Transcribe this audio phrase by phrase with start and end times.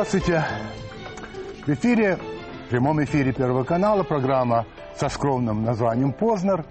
[0.00, 0.42] Здравствуйте.
[1.66, 4.64] В эфире, в прямом эфире Первого канала программа
[4.96, 6.64] со скромным названием «Познер».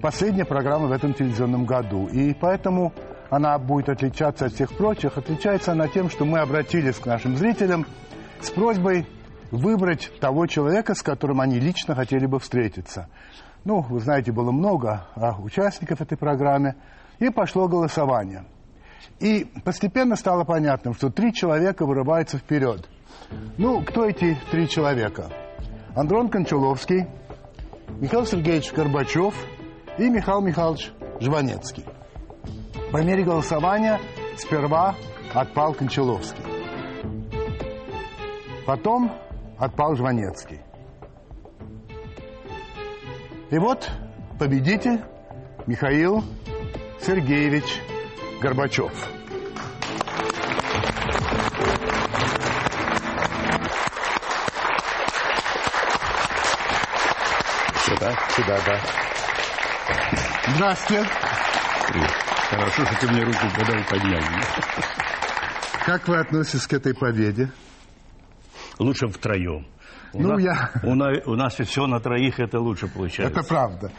[0.00, 2.06] Последняя программа в этом телевизионном году.
[2.06, 2.94] И поэтому
[3.28, 5.18] она будет отличаться от всех прочих.
[5.18, 7.84] Отличается она тем, что мы обратились к нашим зрителям
[8.40, 9.06] с просьбой
[9.50, 13.10] выбрать того человека, с которым они лично хотели бы встретиться.
[13.66, 16.76] Ну, вы знаете, было много а, участников этой программы.
[17.18, 18.46] И пошло голосование.
[19.20, 22.88] И постепенно стало понятным, что три человека вырываются вперед.
[23.56, 25.30] Ну, кто эти три человека?
[25.94, 27.06] Андрон Кончаловский,
[28.00, 29.34] Михаил Сергеевич Горбачев
[29.98, 31.84] и Михаил Михайлович Жванецкий.
[32.92, 34.00] По мере голосования
[34.36, 34.94] сперва
[35.34, 36.44] отпал Кончаловский.
[38.66, 39.10] Потом
[39.58, 40.60] отпал Жванецкий.
[43.50, 43.90] И вот
[44.38, 45.00] победитель
[45.66, 46.22] Михаил
[47.00, 47.80] Сергеевич
[48.40, 48.92] Горбачев.
[57.84, 58.80] Сюда, сюда, да.
[60.54, 61.06] Здравствуйте.
[62.50, 64.20] Хорошо, что ты мне руку подал поднял.
[65.86, 67.50] Как вы относитесь к этой победе?
[68.78, 69.66] Лучше втроем.
[70.12, 73.40] У Ну, нас, я- У, на- у нас все на троих это лучше получается.
[73.40, 73.90] Это правда.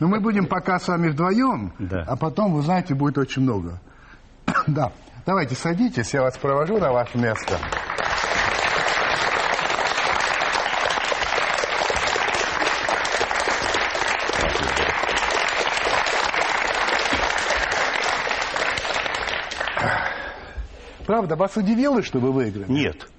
[0.00, 2.04] Но мы будем пока с вами вдвоем, Да.
[2.06, 3.78] а потом, вы знаете, будет очень много.
[4.66, 4.92] Да.
[5.26, 7.58] Давайте садитесь, я вас провожу на ваше место.
[21.06, 22.70] Правда, вас удивило, что вы выиграли?
[22.70, 23.09] Нет.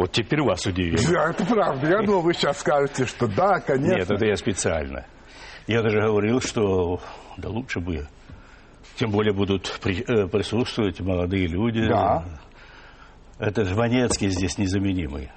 [0.00, 0.98] Вот теперь вас удивило.
[1.12, 1.86] Да, это правда.
[1.86, 3.96] Я думал, вы сейчас скажете, что да, конечно.
[3.96, 5.04] Нет, это я специально.
[5.66, 7.02] Я даже говорил, что
[7.36, 8.06] да лучше бы.
[8.96, 11.86] Тем более будут при- э, присутствовать молодые люди.
[11.86, 12.24] Да.
[13.38, 15.30] Это Жванецкий здесь незаменимый.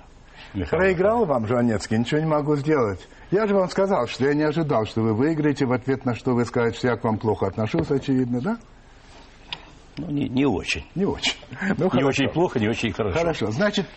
[0.53, 0.79] Михаил.
[0.81, 3.05] Проиграл вам, Жванецкий, ничего не могу сделать.
[3.31, 6.35] Я же вам сказал, что я не ожидал, что вы выиграете, в ответ на что
[6.35, 8.57] вы скажете, что я к вам плохо отношусь, очевидно, да?
[9.97, 10.85] Ну, не, не очень.
[10.95, 11.35] Не очень.
[11.77, 12.07] Ну, Не хорошо.
[12.07, 13.19] очень плохо, не очень хорошо.
[13.19, 13.51] Хорошо.
[13.51, 13.87] Значит,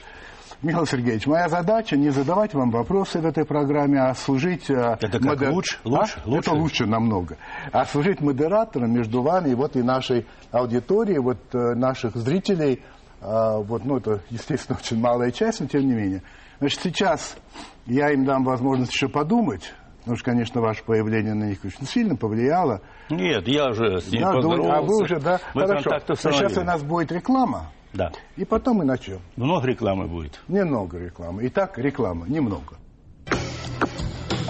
[0.63, 4.71] Михаил Сергеевич, моя задача не задавать вам вопросы в этой программе, а служить...
[4.71, 5.79] э, Это как, лучше?
[5.85, 5.89] А?
[5.89, 6.21] Лучше?
[6.25, 6.51] Лучше?
[6.51, 7.37] Это лучше намного.
[7.73, 12.83] А служить модератором между вами и вот и нашей аудиторией, вот э, наших зрителей.
[13.21, 16.23] А, вот, ну, это, естественно, очень малая часть, но тем не менее.
[16.59, 17.37] Значит, сейчас
[17.85, 22.17] я им дам возможность еще подумать, потому что, конечно, ваше появление на них очень сильно
[22.17, 22.81] повлияло.
[23.11, 24.79] Нет, я уже с ним думаю, поздоровался.
[24.79, 25.39] а вы уже, да?
[25.55, 25.91] Мы Хорошо.
[26.15, 28.13] Сейчас у нас будет реклама, Да.
[28.37, 29.21] и потом мы начнем.
[29.37, 30.41] Много рекламы будет.
[30.49, 31.47] Немного рекламы.
[31.47, 32.27] Итак, реклама.
[32.29, 32.77] Немного.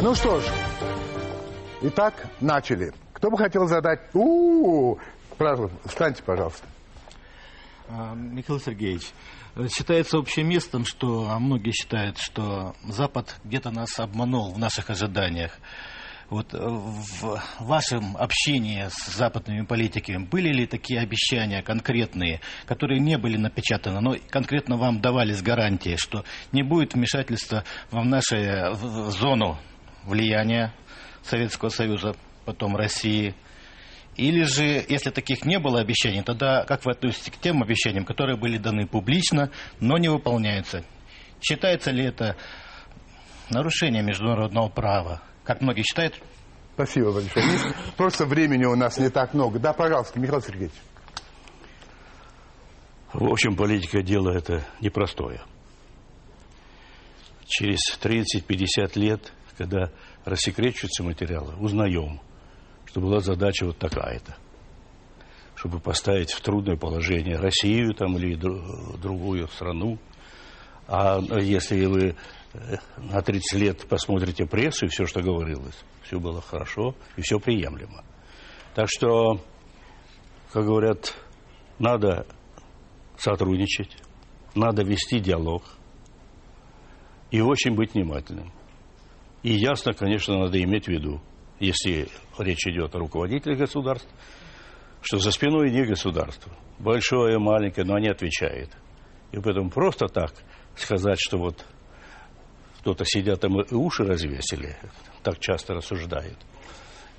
[0.03, 0.45] Ну что ж.
[1.83, 2.93] Итак, начали.
[3.13, 4.01] Кто бы хотел задать...
[4.15, 4.99] У-у-у!
[5.39, 6.67] Пожалуйста, встаньте, пожалуйста.
[7.89, 9.13] А, Михаил Сергеевич,
[9.75, 15.53] считается общеместным, что а многие считают, что Запад где-то нас обманул в наших ожиданиях.
[16.29, 23.17] Вот э, в вашем общении с западными политиками были ли такие обещания конкретные, которые не
[23.17, 28.37] были напечатаны, но конкретно вам давались гарантии, что не будет вмешательства в нашу
[29.11, 29.59] зону
[30.05, 30.75] влияния
[31.23, 33.35] Советского Союза, потом России,
[34.17, 38.37] или же, если таких не было обещаний, тогда как вы относитесь к тем обещаниям, которые
[38.37, 40.85] были даны публично, но не выполняются?
[41.41, 42.37] Считается ли это
[43.51, 45.23] нарушением международного права?
[45.47, 46.21] Как многие считают,
[46.77, 47.75] Спасибо большое.
[47.97, 49.59] Просто времени у нас не так много.
[49.59, 50.75] Да, пожалуйста, Михаил Сергеевич.
[53.15, 55.41] В общем, политика дело это непростое.
[57.47, 59.91] Через 30-50 лет, когда
[60.27, 62.21] рассекречиваются материалы, узнаем,
[62.84, 64.37] что была задача вот такая-то.
[65.55, 69.99] Чтобы поставить в трудное положение Россию там, или дру- другую страну.
[70.89, 72.17] А если вы
[72.97, 78.04] на 30 лет посмотрите прессу и все, что говорилось, все было хорошо и все приемлемо.
[78.75, 79.41] Так что,
[80.53, 81.15] как говорят,
[81.78, 82.27] надо
[83.19, 83.97] сотрудничать,
[84.54, 85.63] надо вести диалог
[87.31, 88.53] и очень быть внимательным.
[89.42, 91.21] И ясно, конечно, надо иметь в виду,
[91.60, 92.09] если
[92.39, 94.09] речь идет о руководителях государств,
[95.03, 96.53] что за спиной не государство.
[96.78, 98.71] Большое, маленькое, но они отвечают.
[99.33, 100.33] И поэтому просто так
[100.75, 101.65] сказать, что вот
[102.86, 104.77] кто-то сидят там и уши развесили,
[105.24, 106.38] так часто рассуждают.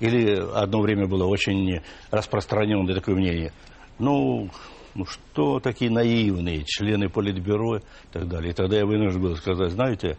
[0.00, 3.52] Или одно время было очень распространенное такое мнение.
[3.98, 4.48] Ну,
[4.94, 8.52] ну что такие наивные члены политбюро и так далее.
[8.52, 10.16] И тогда я вынужден был сказать, знаете,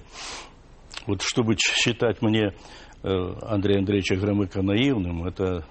[1.07, 2.53] вот чтобы считать мне
[3.01, 5.65] э, Андрея Андреевича Громыка наивным, это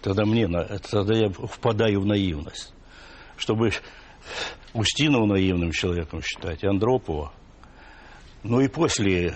[0.00, 2.74] тогда мне, это тогда я впадаю в наивность.
[3.36, 3.70] чтобы
[4.74, 7.32] Устинова наивным человеком считать, и Андропова.
[8.42, 9.32] Ну и после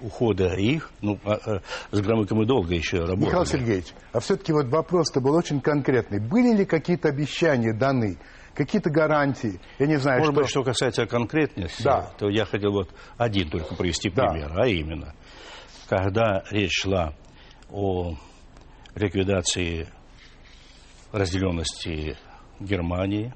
[0.00, 1.60] ухода их, ну, а, а,
[1.92, 3.26] с Громыком мы долго еще работали.
[3.26, 6.20] Михаил Сергеевич, а все-таки вот вопрос-то был очень конкретный.
[6.20, 8.18] Были ли какие-то обещания даны,
[8.54, 9.60] какие-то гарантии?
[9.78, 10.40] Я не знаю, Может что...
[10.40, 12.10] быть, что касается конкретности, Да.
[12.18, 14.30] то я хотел вот один только привести Да.
[14.30, 15.14] пример, а именно,
[15.88, 17.14] когда речь шла
[17.70, 18.14] о
[18.94, 19.88] ликвидации
[21.12, 22.16] разделенности
[22.60, 23.32] Германии,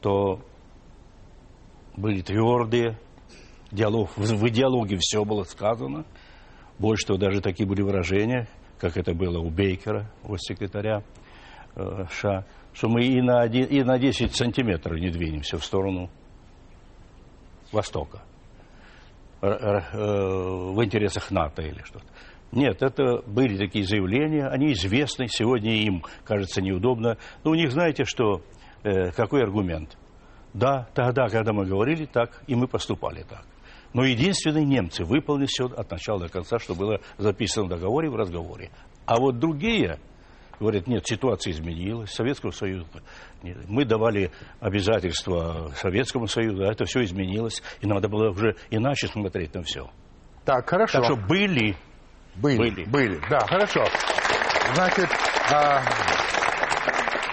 [0.00, 0.40] то
[1.96, 2.98] были твердые
[3.70, 6.04] диалог, в, диалоге все было сказано.
[6.78, 8.48] Больше того, даже такие были выражения,
[8.78, 11.02] как это было у Бейкера, у секретаря
[11.74, 16.08] э, США, что мы и на, один, и на 10 сантиметров не двинемся в сторону
[17.72, 18.22] Востока.
[19.42, 22.06] Р- р- э, в интересах НАТО или что-то.
[22.52, 27.18] Нет, это были такие заявления, они известны, сегодня им кажется неудобно.
[27.44, 28.42] Но у них, знаете, что,
[28.84, 29.98] э, какой аргумент?
[30.54, 33.44] Да, тогда, когда мы говорили так, и мы поступали так.
[33.94, 38.16] Но единственные немцы выполнили все от начала до конца, что было записано в договоре, в
[38.16, 38.70] разговоре.
[39.06, 39.98] А вот другие
[40.60, 42.86] говорят, нет, ситуация изменилась, Советского Союза.
[43.42, 43.56] нет.
[43.68, 44.30] Мы давали
[44.60, 49.88] обязательства Советскому Союзу, а это все изменилось, и надо было уже иначе смотреть на все.
[50.44, 50.98] Так, хорошо.
[50.98, 51.76] Так что были
[52.36, 52.84] Были, Были.
[52.84, 53.20] были.
[53.30, 53.84] Да, хорошо.
[54.74, 55.08] Значит,
[55.52, 55.82] а,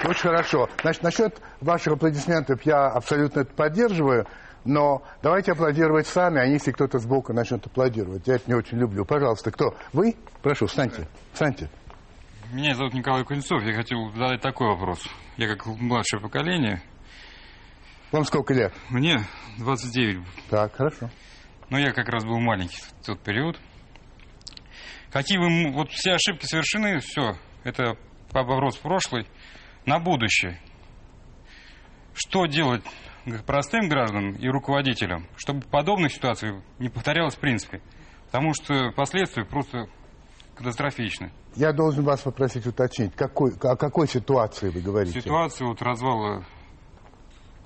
[0.07, 0.67] очень хорошо.
[0.81, 4.25] Значит, насчет ваших аплодисментов я абсолютно это поддерживаю,
[4.65, 8.27] но давайте аплодировать сами, а если кто-то сбоку начнет аплодировать.
[8.27, 9.05] Я это не очень люблю.
[9.05, 9.75] Пожалуйста, кто?
[9.93, 10.15] Вы?
[10.41, 11.07] Прошу, встаньте.
[11.33, 11.69] Встаньте.
[12.51, 13.63] Меня зовут Николай Кузнецов.
[13.63, 15.01] Я хотел задать такой вопрос.
[15.37, 16.81] Я как младшее поколение,
[18.11, 18.73] Вам сколько лет?
[18.89, 19.19] мне
[19.59, 21.09] 29, Так, хорошо.
[21.69, 23.59] но я как раз был маленький в тот период.
[25.11, 27.97] Какие вы, вот все ошибки совершены, все, это
[28.31, 29.27] вопрос прошлый,
[29.85, 30.59] на будущее.
[32.13, 32.83] Что делать
[33.45, 37.81] простым гражданам и руководителям, чтобы подобных ситуаций не повторялось в принципе?
[38.27, 39.87] Потому что последствия просто
[40.55, 41.31] катастрофичны.
[41.55, 45.21] Я должен вас попросить уточнить, какой, о какой ситуации вы говорите?
[45.21, 46.45] Ситуация вот развала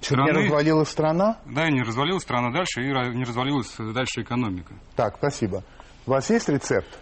[0.01, 1.39] не страны- развалила страна?
[1.45, 4.73] Да, не развалилась страна дальше, и не развалилась дальше экономика.
[4.95, 5.63] Так, спасибо.
[6.05, 6.99] У вас есть рецепт?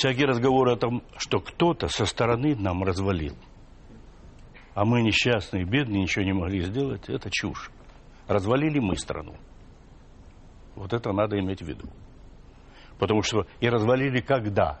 [0.00, 3.36] всякие разговоры о том, что кто-то со стороны нам развалил.
[4.80, 7.70] А мы несчастные, бедные, ничего не могли сделать, это чушь.
[8.26, 9.34] Развалили мы страну.
[10.74, 11.86] Вот это надо иметь в виду.
[12.98, 14.80] Потому что и развалили когда?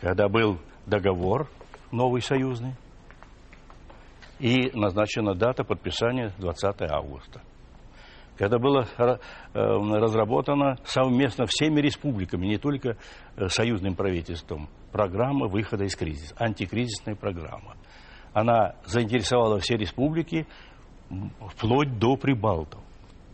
[0.00, 1.50] Когда был договор
[1.92, 2.76] новый союзный,
[4.38, 7.42] и назначена дата подписания 20 августа.
[8.38, 9.20] Когда было ра-
[9.52, 9.58] э,
[10.00, 12.96] разработано совместно всеми республиками, не только
[13.36, 17.76] э, союзным правительством, программа выхода из кризиса, антикризисная программа.
[18.34, 20.46] Она заинтересовала все республики
[21.54, 22.80] вплоть до Прибалтов.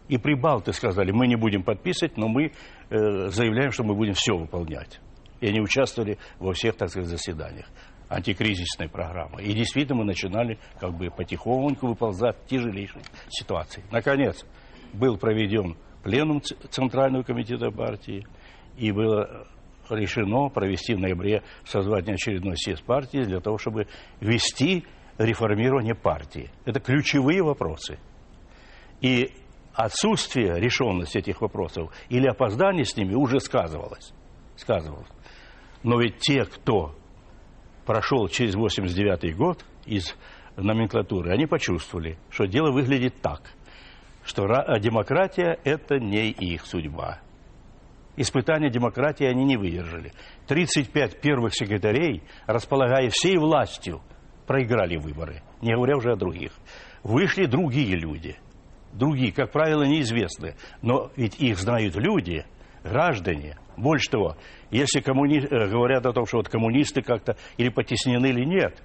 [0.09, 2.53] И Прибалты сказали, мы не будем подписывать, но мы
[2.91, 5.01] э, заявляем, что мы будем все выполнять.
[5.41, 7.67] И они участвовали во всех, так сказать, заседаниях
[8.11, 9.43] антикризисной программы.
[9.43, 13.85] И действительно мы начинали как бы потихоньку выползать в тяжелейшей ситуации.
[13.91, 14.45] Наконец,
[14.93, 18.27] был проведен пленум Центрального комитета партии,
[18.77, 19.47] и было
[19.91, 23.87] решено провести в ноябре созвание очередной съезд партии для того, чтобы
[24.21, 24.85] вести
[25.19, 26.51] реформирование партии.
[26.65, 27.99] Это ключевые вопросы.
[29.01, 29.33] И
[29.75, 34.13] отсутствие решенности этих вопросов или опоздание с ними уже сказывалось.
[34.57, 35.09] сказывалось.
[35.83, 36.95] Но ведь те, кто
[37.87, 40.15] прошел через 89 год из
[40.57, 43.41] номенклатуры, они почувствовали, что дело выглядит так,
[44.25, 47.21] что ра- демократия– это не их судьба.
[48.21, 50.13] Испытания демократии они не выдержали.
[50.47, 54.03] 35 первых секретарей, располагая всей властью,
[54.47, 56.53] проиграли выборы, не говоря уже о других.
[57.03, 58.37] Вышли другие люди,
[58.93, 62.45] другие, как правило, неизвестные, но ведь их знают люди,
[62.85, 63.57] граждане.
[63.79, 64.37] Больше того,
[64.71, 65.39] если коммуни...
[65.39, 68.83] э, говорят о том, что вот коммунисты как-то или потеснены, или нет,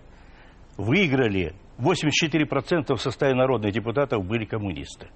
[0.77, 5.10] выиграли 84% в составе народных депутатов были коммунисты.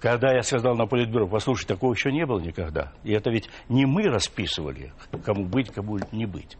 [0.00, 2.92] Когда я сказал на Политбюро, послушай, такого еще не было никогда.
[3.02, 4.92] И это ведь не мы расписывали,
[5.24, 6.56] кому быть, кому не быть.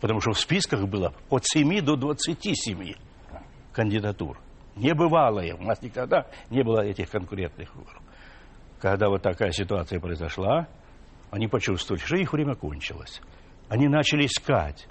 [0.00, 2.94] Потому что в списках было от 7 до 27
[3.72, 4.38] кандидатур.
[4.76, 5.54] Небывалое.
[5.54, 8.02] У нас никогда не было этих конкурентных выборов.
[8.78, 10.66] Когда вот такая ситуация произошла,
[11.30, 13.22] они почувствовали, что их время кончилось.
[13.68, 14.86] Они начали искать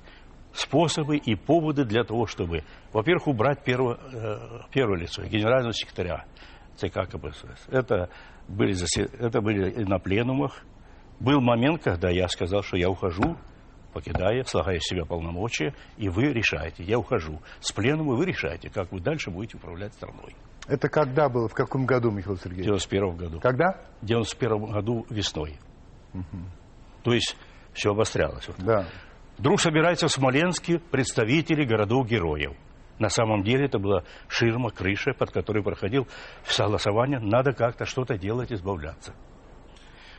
[0.53, 2.63] способы и поводы для того, чтобы,
[2.93, 6.25] во-первых, убрать первое, э, первое лицо, генерального секретаря
[6.77, 7.67] ЦК КПСС.
[7.69, 8.09] Это
[8.47, 10.63] были, засе- это были на пленумах.
[11.19, 13.37] Был момент, когда я сказал, что я ухожу
[13.93, 17.41] покидая, слагая из себя полномочия, и вы решаете, я ухожу.
[17.59, 20.33] С пленума вы решаете, как вы дальше будете управлять страной.
[20.67, 22.65] Это когда было, в каком году, Михаил В Сергеевич?
[22.67, 23.39] 91 году.
[23.41, 23.81] Когда?
[24.01, 25.57] В 91 году весной.
[27.03, 27.35] То есть
[27.73, 28.47] все обострялось.
[28.59, 28.85] Да.
[29.37, 32.53] Вдруг собираются в Смоленске представители городов-героев.
[32.99, 36.07] На самом деле это была ширма, крыша, под которой проходил
[36.43, 37.19] согласование.
[37.19, 39.13] Надо как-то что-то делать, избавляться.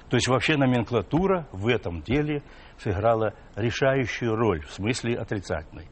[0.09, 2.43] То есть вообще номенклатура в этом деле
[2.79, 5.87] сыграла решающую роль, в смысле отрицательной.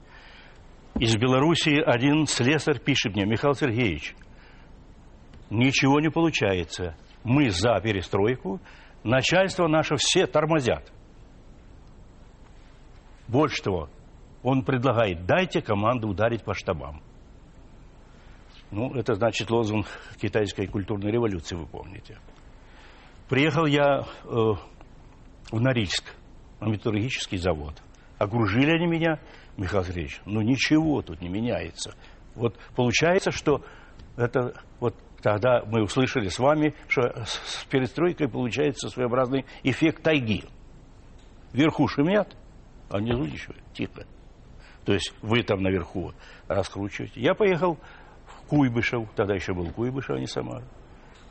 [0.98, 4.14] Из Белоруссии один слесарь пишет мне, Михаил Сергеевич,
[5.48, 6.96] ничего не получается.
[7.24, 8.60] Мы за перестройку,
[9.04, 10.92] начальство наше все тормозят.
[13.28, 13.88] Больше того,
[14.42, 17.02] он предлагает, дайте команду ударить по штабам.
[18.70, 19.86] Ну, это значит лозунг
[20.20, 22.18] китайской культурной революции, вы помните.
[23.28, 24.26] Приехал я э,
[25.50, 26.04] в Норильск,
[26.60, 27.74] на металлургический завод.
[28.18, 29.18] Окружили они меня,
[29.56, 31.94] Михаил Сергеевич, ну ничего тут не меняется.
[32.34, 33.64] Вот получается, что
[34.16, 40.44] это вот тогда мы услышали с вами, что с перестройкой получается своеобразный эффект тайги.
[41.52, 42.36] Вверху шумят,
[42.88, 44.06] а внизу ничего, тихо.
[44.84, 46.12] То есть вы там наверху
[46.48, 47.20] раскручиваете.
[47.20, 47.78] Я поехал
[48.26, 50.64] в Куйбышев, тогда еще был Куйбышев, а не Самара.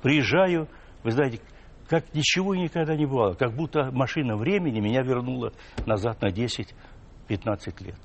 [0.02, 0.68] Приезжаю,
[1.04, 1.42] вы знаете,
[1.88, 3.34] как ничего никогда не бывало.
[3.34, 5.52] Как будто машина времени меня вернула
[5.86, 6.74] назад на 10-15
[7.84, 8.00] лет.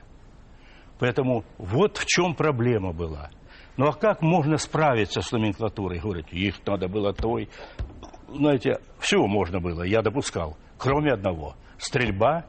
[0.98, 3.30] Поэтому вот в чем проблема была.
[3.76, 5.98] Ну а как можно справиться с номенклатурой?
[5.98, 7.48] Говорят, их надо было той.
[8.28, 10.56] Знаете, все можно было, я допускал.
[10.78, 11.54] Кроме одного.
[11.76, 12.46] Стрельба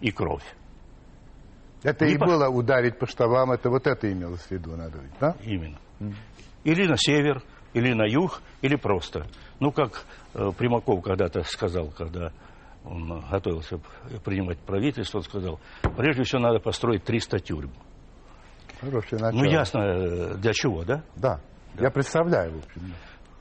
[0.00, 0.44] и кровь.
[1.82, 4.98] Это Не и по- было ударить по штабам, это вот это имелось в виду, надо
[4.98, 5.36] ведь, да?
[5.42, 5.78] Именно.
[6.64, 7.42] Или на север,
[7.72, 9.26] или на юг, или просто.
[9.60, 10.04] Ну, как
[10.34, 12.32] э, Примаков когда-то сказал, когда
[12.84, 13.78] он готовился
[14.24, 15.60] принимать правительство, он сказал,
[15.96, 17.70] прежде всего надо построить 300 тюрьм.
[18.80, 19.40] Хорошее начало.
[19.42, 21.02] Ну, ясно, э, для чего, да?
[21.16, 21.40] Да.
[21.78, 22.94] Я представляю, в общем.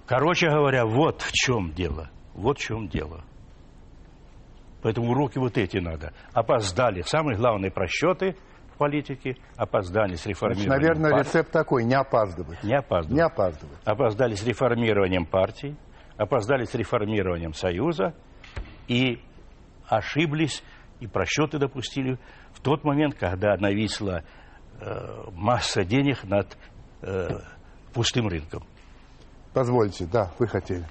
[0.05, 2.09] Короче говоря, вот в чем дело.
[2.33, 3.23] Вот в чем дело.
[4.81, 6.13] Поэтому уроки вот эти надо.
[6.33, 7.01] Опоздали.
[7.01, 8.35] Самые главные просчеты
[8.73, 9.35] в политике.
[9.55, 11.27] Опоздали с Значит, реформированием наверное, партии.
[11.27, 12.63] рецепт такой, не опаздывать.
[12.63, 13.15] Не опаздывали.
[13.19, 13.79] Не опаздывать.
[13.85, 15.75] опоздали с реформированием партии,
[16.17, 18.13] опоздали с реформированием Союза
[18.87, 19.19] и
[19.87, 20.63] ошиблись
[20.99, 22.17] и просчеты допустили
[22.53, 24.23] в тот момент, когда нависла
[24.79, 24.85] э,
[25.31, 26.57] масса денег над
[27.01, 27.29] э,
[27.93, 28.63] пустым рынком.
[29.53, 30.85] Позвольте, да, вы хотели.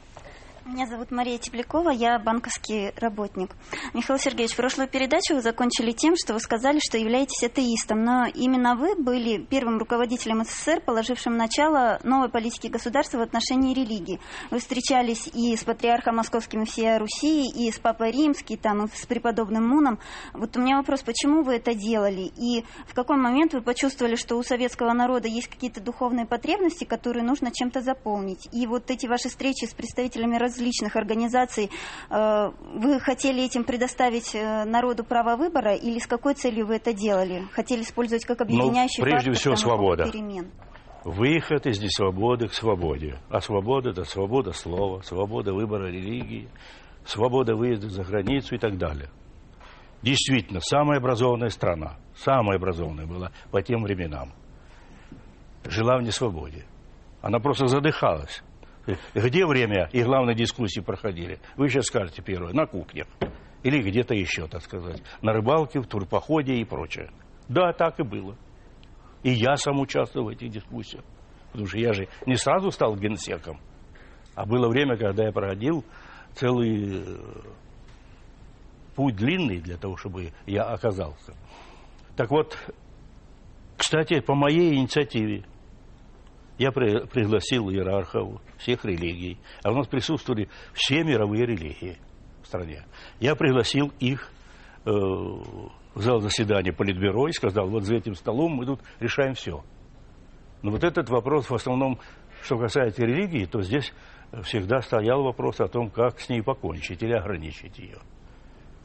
[0.66, 3.50] Меня зовут Мария Теплякова, я банковский работник.
[3.94, 8.74] Михаил Сергеевич, прошлую передачу вы закончили тем, что вы сказали, что являетесь атеистом, но именно
[8.74, 14.18] вы были первым руководителем СССР, положившим начало новой политике государства в отношении религии.
[14.50, 19.06] Вы встречались и с патриархом московским всея Руси, и с Папой Римским, там, и с
[19.06, 20.00] преподобным Муном.
[20.32, 22.32] Вот у меня вопрос, почему вы это делали?
[22.36, 27.22] И в какой момент вы почувствовали, что у советского народа есть какие-то духовные потребности, которые
[27.22, 28.48] нужно чем-то заполнить?
[28.50, 31.70] И вот эти ваши встречи с представителями различных организаций,
[32.10, 36.92] э, вы хотели этим предоставить э, народу право выбора или с какой целью вы это
[36.92, 37.44] делали?
[37.52, 40.10] Хотели использовать как объединяющий Ну, прежде всего, свобода.
[40.10, 40.50] перемен?
[41.04, 43.20] Выход из несвободы к свободе.
[43.30, 46.48] А свобода– это свобода слова, свобода выбора религии,
[47.04, 49.08] свобода выезда за границу и так далее.
[50.02, 54.32] Действительно, самая образованная страна, самая образованная была по тем временам,
[55.64, 56.64] жила в несвободе.
[57.22, 58.42] Она просто задыхалась.
[59.14, 61.38] Где время и главные дискуссии проходили?
[61.56, 63.06] Вы сейчас скажете первое, на кухнях.
[63.62, 65.02] Или где-то еще, так сказать.
[65.22, 67.10] На рыбалке, в турпоходе и прочее.
[67.48, 68.36] Да, так и было.
[69.22, 71.02] И я сам участвовал в этих дискуссиях.
[71.50, 73.58] Потому что я же не сразу стал генсеком.
[74.34, 75.84] А было время, когда я проходил
[76.34, 77.18] целый э,
[78.94, 81.34] путь длинный для того, чтобы я оказался.
[82.16, 82.56] Так вот,
[83.76, 85.44] кстати, по моей инициативе
[86.58, 91.98] я при- пригласил иерархов всех религий, а у нас присутствовали все мировые религии
[92.42, 92.84] в стране.
[93.20, 94.30] Я пригласил их
[94.84, 99.62] э, в зал заседания Политбюро и сказал, вот за этим столом мы тут решаем все.
[100.62, 101.98] Но вот этот вопрос в основном,
[102.42, 103.92] что касается религии, то здесь
[104.42, 107.98] всегда стоял вопрос о том, как с ней покончить или ограничить ее.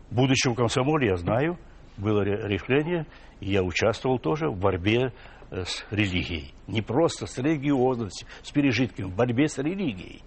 [0.09, 1.57] В комсомоле, я знаю,
[1.97, 3.05] было ре- решение,
[3.39, 6.53] и я участвовал тоже в борьбе э, с религией.
[6.67, 10.21] Не просто с религиозностью, с пережитками, в борьбе с религией.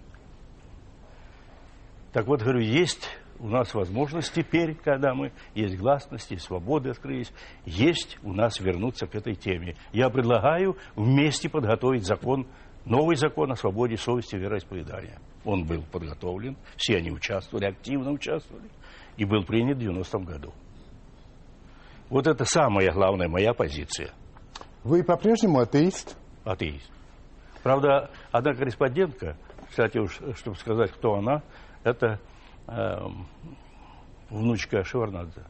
[2.13, 3.09] Так вот, говорю, есть
[3.41, 7.33] у нас возможность теперь, когда мы, есть гласность, есть свободы открылись,
[7.65, 9.75] есть у нас вернуться к этой теме.
[9.93, 12.47] Я предлагаю вместе подготовить закон,
[12.85, 15.19] новый закон о свободе совести и вероисповедания.
[15.45, 18.69] Он был подготовлен, все они участвовали, активно участвовали,
[19.17, 20.53] и был принят в 90-м году.
[22.11, 24.13] Вот это самая главная моя позиция.
[24.85, 26.17] Вы по-прежнему атеист?
[26.45, 26.91] Атеист.
[27.63, 29.37] Правда, одна корреспондентка,
[29.71, 31.43] кстати, уж, чтобы сказать, кто она,
[31.83, 32.21] это
[32.69, 32.99] э,
[34.31, 35.43] внучка Шеварнадзе.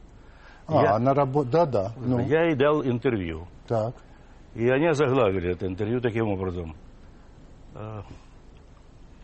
[0.67, 1.51] А, Я- она работает...
[1.51, 1.91] Да-да.
[1.97, 3.47] Ну, Я ей дал интервью.
[3.67, 3.93] так.
[4.55, 6.77] И они озаглавили это интервью таким образом.
[7.73, 8.03] Э,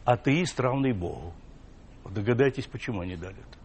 [0.03, 1.31] Атеист равный Богу.
[2.09, 3.57] Догадайтесь, почему они дали это.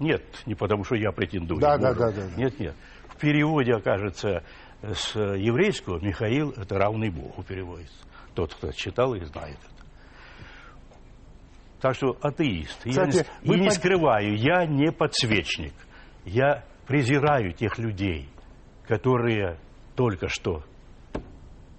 [0.00, 1.60] Нет, не потому что я претендую.
[1.60, 2.36] Да, да, да, да, да.
[2.36, 2.74] Нет, нет.
[3.08, 4.42] В переводе, окажется,
[4.82, 7.96] с еврейского Михаил это равный Богу переводится.
[8.34, 9.84] Тот, кто читал и знает это.
[11.80, 12.86] Так что атеист.
[12.86, 15.74] Я Кстати, не, вы и не под- скрываю, я не подсвечник.
[16.24, 18.28] Я презираю тех людей,
[18.86, 19.58] которые
[19.94, 20.62] только что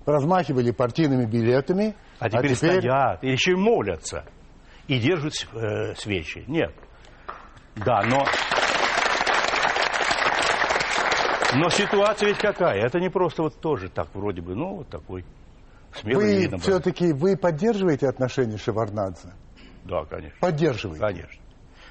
[0.05, 4.25] Размахивали партийными билетами, а теперь, стоят, и еще и молятся,
[4.87, 6.43] и держат э, свечи.
[6.47, 6.73] Нет.
[7.75, 8.25] Да, но...
[11.55, 12.79] Но ситуация ведь какая?
[12.85, 15.25] Это не просто вот тоже так вроде бы, ну, вот такой
[15.93, 19.29] смелый Вы все-таки вы поддерживаете отношения Шеварнадзе?
[19.85, 20.37] Да, конечно.
[20.39, 21.01] Поддерживаете.
[21.05, 21.41] Конечно.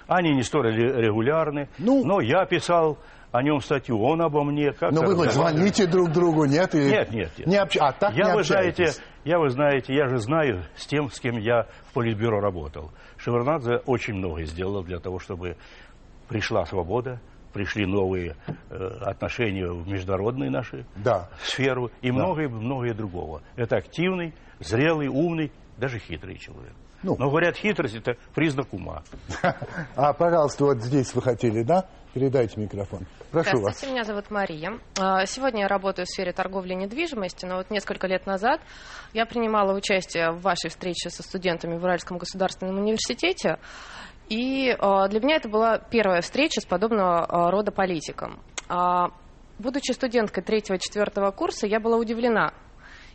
[0.06, 2.04] Они не столь ре- регулярны, Ну.
[2.04, 2.98] но я писал
[3.32, 4.72] о нем статью, он обо мне.
[4.72, 6.74] Как Но вы хоть звоните друг другу, нет?
[6.74, 6.88] Или...
[6.90, 7.46] Нет, нет, нет.
[7.46, 8.92] Не общ- А так я, не вы знаете,
[9.24, 12.90] я, вы знаете, я же знаю с тем, с кем я в Политбюро работал.
[13.18, 15.56] Шеварнадзе очень многое сделал для того, чтобы
[16.28, 17.20] пришла свобода,
[17.52, 18.36] пришли новые
[18.70, 21.28] э, отношения в международные наши Да.
[21.42, 23.42] сферу и многое-многое другого.
[23.56, 26.72] Это активный, зрелый, умный, даже хитрый человек.
[27.02, 27.14] Ну.
[27.16, 29.02] Но говорят, хитрость это признак ума.
[29.96, 31.86] А, пожалуйста, вот здесь вы хотели, да?
[32.12, 33.06] Передайте микрофон.
[33.30, 33.60] Прошу вас.
[33.60, 34.78] Здравствуйте, меня зовут Мария.
[34.98, 38.60] А, Сегодня я работаю в сфере торговли недвижимостью, но вот несколько лет назад
[39.12, 43.58] я принимала участие в вашей встрече со студентами в Уральском государственном университете,
[44.28, 48.40] и а, для меня это была первая встреча с подобного а, рода политиком.
[48.68, 49.10] А,
[49.58, 52.54] Будучи студенткой третьего-четвертого курса, я была удивлена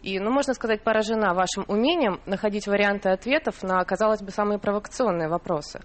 [0.01, 5.29] и, ну, можно сказать, поражена вашим умением находить варианты ответов на, казалось бы, самые провокационные
[5.29, 5.79] вопросы.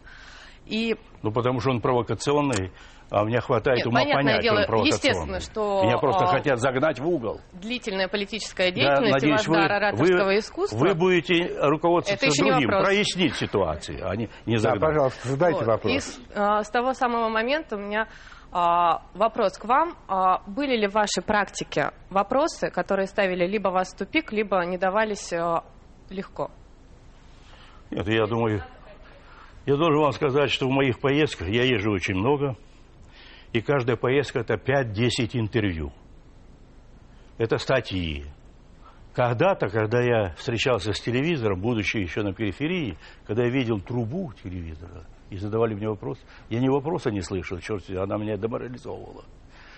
[0.67, 2.73] И Ну, потому что он провокационный,
[3.11, 4.89] а мне хватает Нет, ума понять, дело, провокационный.
[4.89, 7.41] естественно, что, Меня просто а, хотят загнать в угол.
[7.53, 10.79] длительная политическая Я деятельность надеюсь, и ваш дар вы, ораторского вы, искусства.
[10.79, 12.85] вы будете руководствоваться Это другим, вопрос.
[12.87, 14.81] прояснить ситуацию, а не, не Да, загнать.
[14.81, 15.67] пожалуйста, задайте Вот.
[15.67, 15.93] вопрос.
[15.93, 18.09] И с, а, с того самого момента у меня
[18.53, 19.95] а, вопрос к вам.
[20.07, 24.77] А, были ли в вашей практике вопросы, которые ставили либо вас в тупик, либо не
[24.79, 25.65] давались а,
[26.11, 26.51] легко?
[27.91, 28.63] Нет, я думаю,
[29.65, 32.57] я должен вам сказать, что в моих поездках я езжу очень много,
[33.53, 35.93] и каждая поездка это 5-10 интервью.
[37.39, 38.25] Это статьи.
[39.15, 45.07] Когда-то, когда я встречался с телевизором, будучи еще на периферии, когда я видел трубу телевизора,
[45.31, 46.19] и задавали мне вопрос,
[46.51, 49.25] я ни вопроса не слышал, черт, она меня деморализовывала.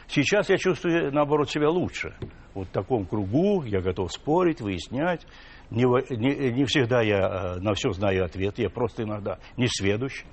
[0.08, 2.14] Сейчас я чувствую, наоборот, себя лучше.
[2.52, 5.24] Вот в таком кругу я готов спорить, выяснять.
[5.70, 5.84] Не,
[6.16, 10.24] не- не всегда я э, на все знаю ответ, я просто иногда не сведущ.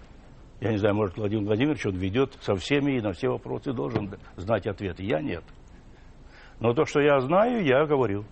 [0.60, 4.18] Я не знаю, может, Владимир Владимирович, он ведет со всеми и на все вопросы должен
[4.38, 5.04] знать ответы.
[5.04, 5.44] Я нет.
[6.60, 8.26] Но то, что я знаю, я говорю.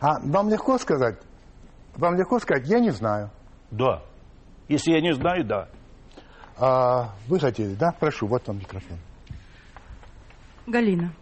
[0.00, 1.18] А вам легко сказать?
[1.96, 3.30] Вам легко сказать, я не знаю.
[3.70, 4.02] Да.
[4.68, 5.68] Если я не знаю, да.
[6.56, 7.92] А вы хотели, да?
[7.98, 8.98] Прошу, вот вам микрофон.
[10.66, 11.12] Галина.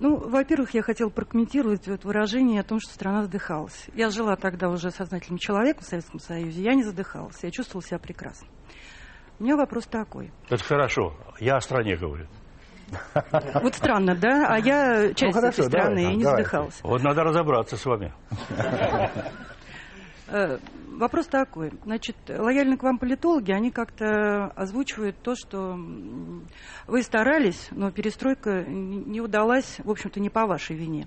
[0.00, 3.86] Ну, во-первых, я хотела прокомментировать вот выражение о том, что страна задыхалась.
[3.94, 7.98] Я жила тогда уже сознательным человеком в Советском Союзе, я не задыхалась, я чувствовала себя
[7.98, 8.48] прекрасно.
[9.38, 10.32] У меня вопрос такой.
[10.48, 11.14] Это хорошо.
[11.38, 12.26] Я о стране говорю.
[13.62, 14.46] Вот странно, да?
[14.48, 16.38] А я часть Ну, хорошо, этой страны давай, и не давай.
[16.38, 16.80] задыхалась.
[16.82, 18.12] Вот надо разобраться с вами.
[20.30, 20.58] Э,
[20.98, 21.70] Вопрос такой.
[21.84, 25.78] Значит, лояльно к вам политологи, они как-то озвучивают то, что
[26.86, 31.06] вы старались, но перестройка не удалась, в общем-то, не по вашей вине.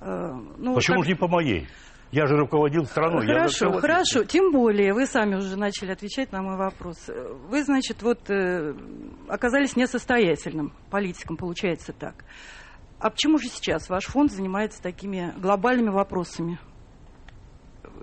[0.00, 1.66] Э, ну, Почему как- же не по моей?
[2.12, 3.26] Я же руководил страной.
[3.26, 3.80] я Хорошо, руководил.
[3.80, 4.24] хорошо.
[4.24, 7.08] Тем более, вы сами уже начали отвечать на мой вопрос.
[7.08, 8.20] Э, Вы, значит, вот
[9.28, 12.24] оказались несостоятельным политиком, получается так.
[13.00, 16.58] А почему же сейчас ваш фонд занимается такими глобальными вопросами?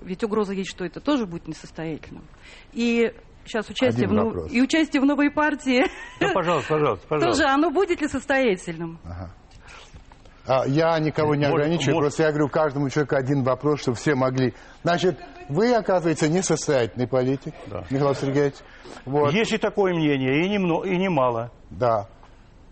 [0.03, 2.23] Ведь угроза есть, что это тоже будет несостоятельным.
[2.73, 3.11] И
[3.45, 4.51] сейчас участие, Один в, ну- вопрос.
[4.51, 5.85] и участие в новой партии
[6.19, 7.53] Да, пожалуйста, пожалуйста, тоже, пожалуйста.
[7.53, 8.99] оно будет ли состоятельным?
[10.45, 14.13] А, я никого не ограничиваю, может- просто я говорю каждому человеку один вопрос, чтобы все
[14.13, 14.53] могли.
[14.83, 17.85] Значит, вы, оказывается, несостоятельный политик, Да.
[17.89, 18.55] Михаил Сергеевич.
[19.05, 21.49] Вот, Есть и такое мнение, и, немно, и немало.
[21.69, 22.07] да.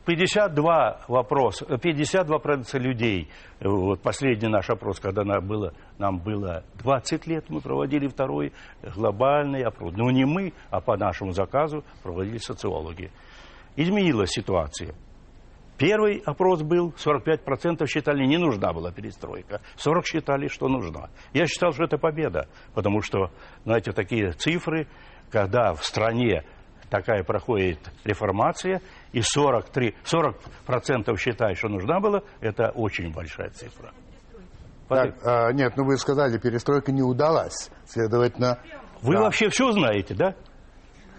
[0.05, 6.63] 52 вопроса, э, 52% людей, э, вот последний наш опрос, когда нам было, нам было
[6.79, 8.51] 20 лет, мы проводили второй
[8.95, 9.93] глобальный опрос.
[9.95, 13.11] Но не мы, а по нашему заказу проводили социологи.
[13.77, 14.93] изменилась ситуация.
[15.77, 19.61] Первый опрос был, 45% считали, не нужна была перестройка.
[19.77, 21.09] 40% считали, что нужна.
[21.33, 23.31] Я считал, что это победа, потому что,
[23.63, 24.87] знаете, такие цифры,
[25.31, 26.43] когда в стране
[26.91, 28.81] такая проходит реформация,
[29.13, 33.91] и 43, 40% считают, что нужна была, это очень большая цифра.
[34.89, 37.71] Так, а, нет, ну вы сказали, перестройка не удалась.
[37.85, 38.59] Следовательно...
[39.01, 39.21] Вы да.
[39.21, 40.35] вообще все знаете, да?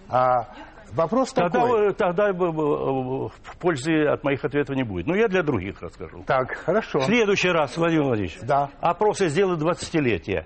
[0.08, 0.46] А
[0.92, 1.94] вопрос Тогда, такой.
[1.94, 5.06] тогда э, э, пользы от моих ответов не будет.
[5.06, 6.22] Ну, я для других расскажу.
[6.26, 7.00] Так, хорошо.
[7.00, 8.70] В следующий раз, Владимир Владимирович, Да.
[8.80, 10.44] опросы сделали 20-летие.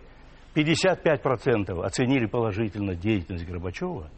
[0.54, 4.08] 55% оценили положительно деятельность Горбачева,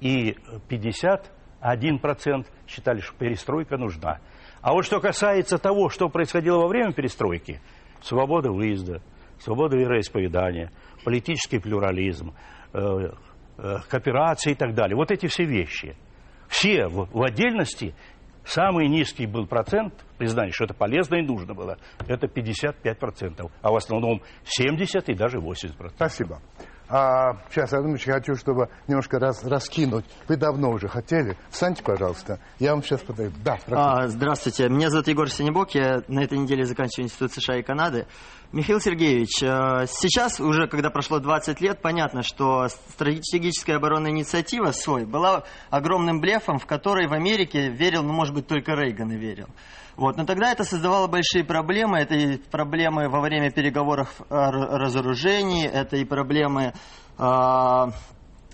[0.00, 0.36] и
[0.68, 4.20] 51% считали, что перестройка нужна.
[4.60, 7.60] А вот что касается того, что происходило во время перестройки,
[8.00, 9.02] свобода выезда,
[9.38, 10.70] свобода вероисповедания,
[11.04, 12.34] политический плюрализм,
[12.72, 12.78] э,
[13.58, 15.96] э, кооперация и так далее, вот эти все вещи,
[16.48, 17.94] все в, в отдельности,
[18.44, 23.76] самый низкий был процент признания, что это полезно и нужно было, это 55%, а в
[23.76, 24.22] основном
[24.60, 25.90] 70% и даже 80%.
[25.94, 26.40] Спасибо.
[26.90, 30.06] А, сейчас, я думаю, хочу, чтобы немножко раз, раскинуть.
[30.26, 31.36] Вы давно уже хотели.
[31.50, 32.38] Встаньте, пожалуйста.
[32.58, 33.30] Я вам сейчас подаю.
[33.44, 33.82] Да, прошу.
[33.82, 38.06] А, здравствуйте, меня зовут Егор Синебок, я на этой неделе заканчиваю Институт США и Канады.
[38.50, 45.04] Михаил Сергеевич, э, сейчас, уже когда прошло 20 лет, понятно, что стратегическая оборонная инициатива СОЙ
[45.04, 49.48] была огромным блефом, в который в Америке верил, ну, может быть, только Рейган и верил.
[49.98, 50.16] Вот.
[50.16, 51.98] Но тогда это создавало большие проблемы.
[51.98, 56.72] Это и проблемы во время переговоров о разоружении, это и проблемы
[57.18, 57.90] а,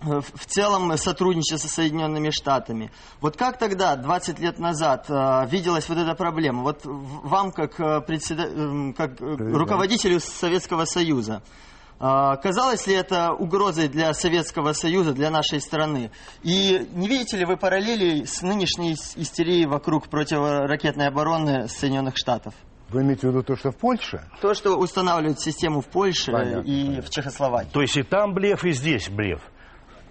[0.00, 2.90] в целом сотрудничество со Соединенными Штатами.
[3.20, 6.62] Вот как тогда, 20 лет назад, э, виделась вот эта проблема?
[6.62, 13.88] Вот вам, как, э, председа- как э, руководителю Советского Союза, э, казалось ли это угрозой
[13.88, 16.10] для Советского Союза, для нашей страны?
[16.42, 22.54] И не видите ли вы параллели с нынешней ис- истерией вокруг противоракетной обороны Соединенных Штатов?
[22.90, 24.22] Вы имеете в виду то, что в Польше?
[24.40, 27.02] То, что устанавливают систему в Польше Понятно, и понятно.
[27.02, 27.70] в Чехословакии.
[27.72, 29.40] То есть и там блеф, и здесь блеф.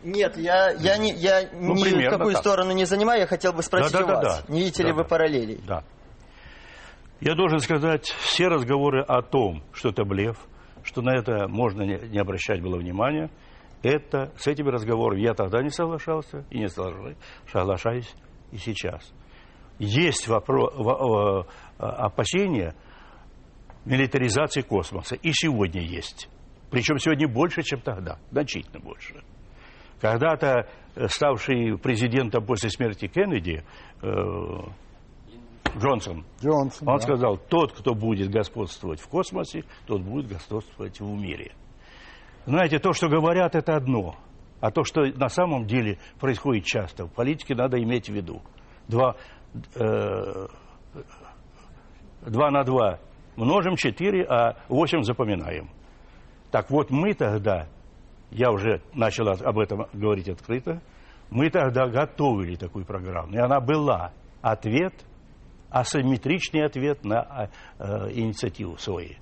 [0.03, 2.41] Нет, я, я, не, я Ну, ни примерно какую так.
[2.43, 4.27] сторону не занимаю, я хотел бы спросить у Да-да-да-да.
[4.29, 4.49] вас.
[4.49, 5.03] Не видите ли Да-да.
[5.03, 5.61] вы параллелей?
[5.65, 5.83] Да.
[7.21, 10.35] Я должен сказать, все разговоры о том, что это блеф,
[10.83, 13.29] что на это можно не, обращать было внимания,
[13.81, 18.13] это с этими разговорами я тогда не соглашался и не соглашаюсь,
[18.51, 19.13] и сейчас.
[19.79, 21.45] Есть вопро- во-
[21.79, 22.75] э, опасения
[23.85, 25.15] милитаризации космоса.
[25.15, 26.29] И сегодня есть.
[26.71, 28.17] Причем сегодня больше, чем тогда.
[28.31, 29.21] Значительно больше.
[29.99, 33.63] Когда-то э, ставший президентом после смерти Кеннеди
[34.01, 34.07] э,
[35.77, 36.87] Джонсон, Джонсон.
[36.87, 37.01] он да.
[37.01, 41.53] сказал, тот, кто будет господствовать в космосе, тот будет господствовать в мире.
[42.45, 44.15] Знаете, то, что говорят, это одно.
[44.59, 48.41] А то, что на самом деле происходит часто, в политике надо иметь в виду.
[48.87, 49.15] Два,
[49.75, 50.47] э,
[52.25, 52.99] два на два
[53.35, 55.69] множим четыре, а восемь запоминаем.
[56.51, 57.67] Так вот, мы тогда,
[58.29, 60.81] я уже начал об этом говорить открыто,
[61.29, 63.33] мы тогда готовили такую программу.
[63.33, 64.93] И она была ответ,
[65.73, 69.17] асимметричный ответ на э, инициативу своей.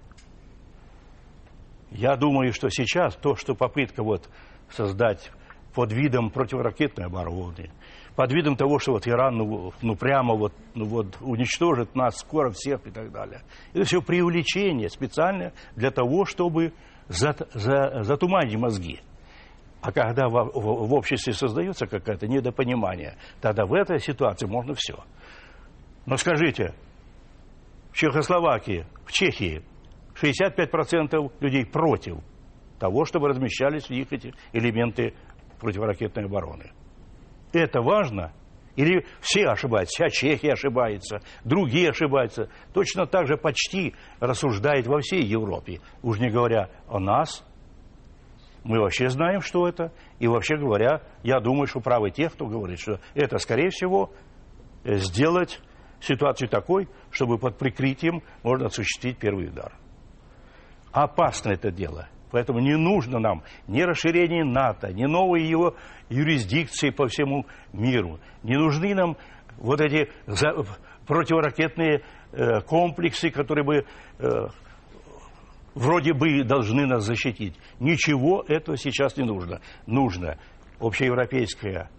[1.91, 4.29] Я думаю, что сейчас то, что попытка вот
[4.69, 5.31] создать
[5.73, 7.71] под видом противоракетной обороны,
[8.15, 12.51] под видом того, что вот Иран ну, ну, прямо вот, ну, вот уничтожит нас скоро
[12.51, 13.41] всех и так далее.
[13.73, 16.73] Это все преувеличение специально для того, чтобы
[17.07, 18.99] зат- за- затуманить мозги.
[19.81, 24.99] А когда в, в- в обществе создается какое-то недопонимание, тогда в этой ситуации можно все.
[26.05, 26.73] Но скажите,
[27.91, 29.61] в Чехословакии, в Чехии
[30.15, 32.17] 65% людей против
[32.79, 35.13] того, чтобы размещались в них эти элементы
[35.59, 36.71] противоракетной обороны.
[37.53, 38.31] Это важно?
[38.75, 42.49] Или все ошибаются, вся Чехия ошибается, другие ошибаются.
[42.73, 45.81] Точно так же почти рассуждает во всей Европе.
[46.01, 47.45] Уж не говоря о нас,
[48.63, 49.91] мы вообще знаем, что это.
[50.19, 54.11] И вообще говоря, я думаю, что правы те, кто говорит, что это, скорее всего,
[54.85, 55.59] сделать
[56.01, 59.73] ситуацию такой, чтобы под прикрытием можно осуществить первый удар.
[60.91, 62.09] Опасно это дело.
[62.31, 65.75] Поэтому не нужно нам ни расширение НАТО, ни новые его
[66.09, 68.19] юрисдикции по всему миру.
[68.43, 69.17] Не нужны нам
[69.57, 70.65] вот эти за-
[71.05, 73.85] противоракетные э, комплексы, которые бы
[74.19, 74.47] э,
[75.75, 77.57] вроде бы должны нас защитить.
[77.79, 79.59] Ничего этого сейчас не нужно.
[79.85, 80.37] Нужно
[80.79, 81.89] общеевропейская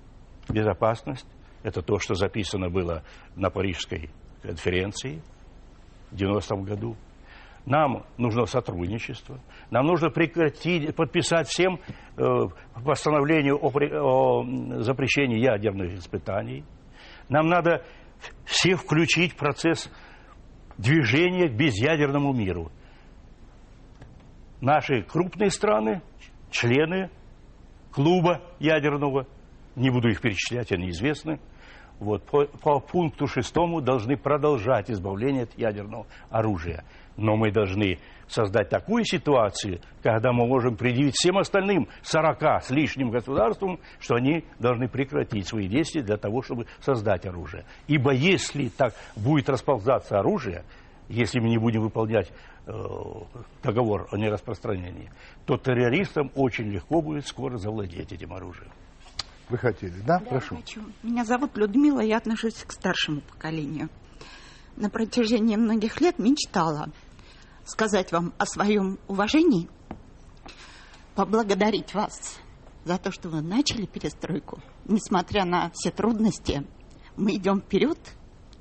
[0.48, 1.26] безопасность.
[1.62, 3.02] Это то, что записано было
[3.36, 4.10] на Парижской
[4.42, 5.22] конференции
[6.10, 6.96] в 90-м году.
[7.64, 9.38] Нам нужно сотрудничество.
[9.70, 11.78] Нам нужно прекратить, подписать всем
[12.16, 12.22] э,
[12.84, 16.64] постановление о, о, запрещении ядерных испытаний.
[17.28, 17.84] Нам надо
[18.44, 19.90] все включить в процесс
[20.76, 22.72] движения к безъядерному миру.
[24.60, 26.02] Наши крупные страны,
[26.50, 27.10] члены
[27.92, 29.26] клуба ядерного,
[29.76, 31.38] не буду их перечислять, они известны,
[32.02, 36.84] вот, по, по пункту шестому должны продолжать избавление от ядерного оружия.
[37.16, 43.10] Но мы должны создать такую ситуацию, когда мы можем предъявить всем остальным 40 с лишним
[43.10, 47.64] государствам, что они должны прекратить свои действия для того, чтобы создать оружие.
[47.86, 50.64] Ибо если так будет расползаться оружие,
[51.08, 52.32] если мы не будем выполнять
[52.66, 52.72] э,
[53.62, 55.10] договор о нераспространении,
[55.44, 58.70] то террористам очень легко будет скоро завладеть этим оружием.
[59.52, 60.18] Вы хотели, да?
[60.18, 60.56] Да, Прошу.
[60.56, 60.80] хочу.
[61.02, 63.90] Меня зовут Людмила, я отношусь к старшему поколению.
[64.76, 66.90] На протяжении многих лет мечтала
[67.66, 69.68] сказать вам о своем уважении,
[71.14, 72.38] поблагодарить вас
[72.86, 74.62] за то, что вы начали перестройку.
[74.86, 76.66] Несмотря на все трудности,
[77.18, 77.98] мы идем вперед.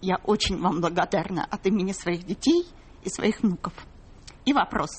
[0.01, 2.67] Я очень вам благодарна от имени своих детей
[3.06, 3.71] и своих внуков.
[4.43, 4.89] И вопрос.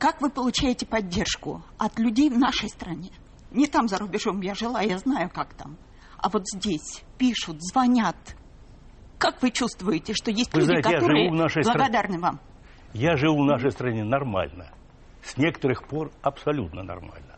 [0.00, 3.12] Как вы получаете поддержку от людей в нашей стране?
[3.50, 5.76] Не там за рубежом я жила, я знаю, как там.
[6.18, 8.16] А вот здесь пишут, звонят.
[9.18, 11.78] Как вы чувствуете, что есть Вы люди, знаете, которые нашей стране.
[11.78, 12.40] благодарны вам?
[12.92, 14.70] Я живу в нашей стране нормально.
[15.22, 17.36] С некоторых пор абсолютно нормально.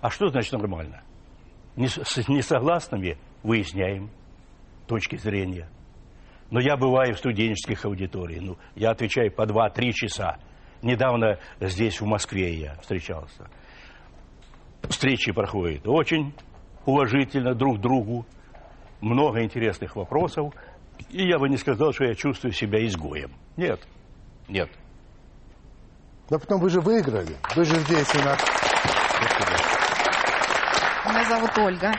[0.00, 1.02] А что значит нормально?
[1.76, 4.10] Не с несогласными выясняем
[4.86, 5.68] точки зрения.
[6.50, 8.42] Но я бываю в студенческих аудиториях.
[8.42, 10.38] Ну, я отвечаю по 2-3 часа.
[10.82, 13.48] Недавно здесь, в Москве, я встречался.
[14.88, 16.34] Встречи проходят очень
[16.86, 18.26] уважительно друг к другу.
[19.00, 20.52] Много интересных вопросов.
[21.10, 23.32] И я бы не сказал, что я чувствую себя изгоем.
[23.56, 23.80] Нет.
[24.48, 24.70] Нет.
[26.28, 27.36] Но потом вы же выиграли.
[27.56, 28.40] Вы же здесь у нас.
[31.06, 31.92] Меня зовут Ольга.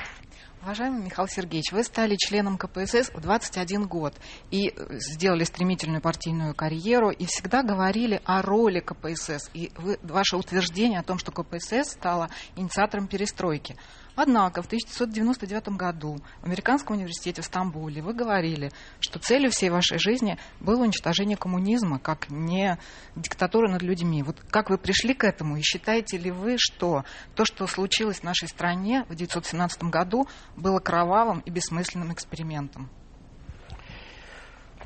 [0.63, 4.13] Уважаемый Михаил Сергеевич, вы стали членом КПСС в 21 год
[4.51, 9.49] и э, сделали стремительную партийную карьеру и всегда говорили о роли КПСС.
[9.55, 13.75] И вы, ваше утверждение о том, что КПСС стала инициатором перестройки.
[14.15, 19.99] Однако в 1999 году в Американском университете в Стамбуле вы говорили, что целью всей вашей
[19.99, 22.77] жизни было уничтожение коммунизма, как не
[23.15, 24.23] диктатура над людьми.
[24.23, 27.03] Вот как вы пришли к этому и считаете ли вы, что
[27.35, 32.89] то, что случилось в нашей стране в 1917 году, было кровавым и бессмысленным экспериментом?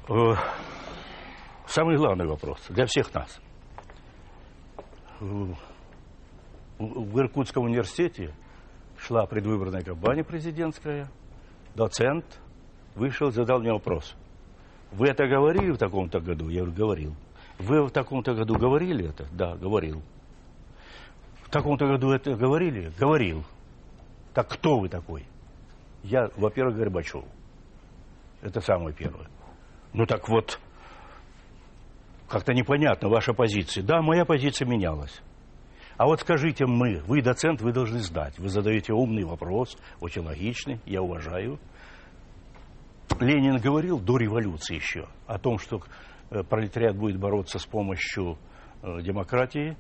[0.07, 0.35] Э,
[1.67, 3.39] Самый главный вопрос для всех нас.
[5.19, 5.55] В
[6.79, 8.33] в Иркутском университете
[9.05, 11.07] шла предвыборная кампания президентская.
[11.75, 12.25] Доцент
[12.95, 14.15] вышел, задал мне вопрос.
[14.91, 16.49] Вы это говорили в таком-то году?
[16.49, 17.15] Я говорю, говорил.
[17.59, 19.27] Вы в таком-то году говорили это?
[19.31, 20.01] Да, говорил.
[21.43, 22.91] В таком-то году это говорили?
[22.99, 23.43] Говорил.
[24.33, 25.25] Так кто вы такой?
[26.03, 27.23] Я, во-первых, Горбачев.
[28.41, 29.27] Это самое первое.
[29.93, 30.59] Ну так вот,
[32.27, 33.83] как-то непонятно ваша позиция.
[33.83, 35.21] Да, моя позиция менялась.
[35.97, 38.37] А вот скажите мы, вы доцент, вы должны знать.
[38.37, 41.57] Вы задаете умный вопрос, очень логичный, я уважаю.
[43.19, 45.81] Ленин говорил до революции еще о том, что
[46.31, 48.37] э, пролетариат будет бороться с помощью
[48.81, 49.77] э, демократии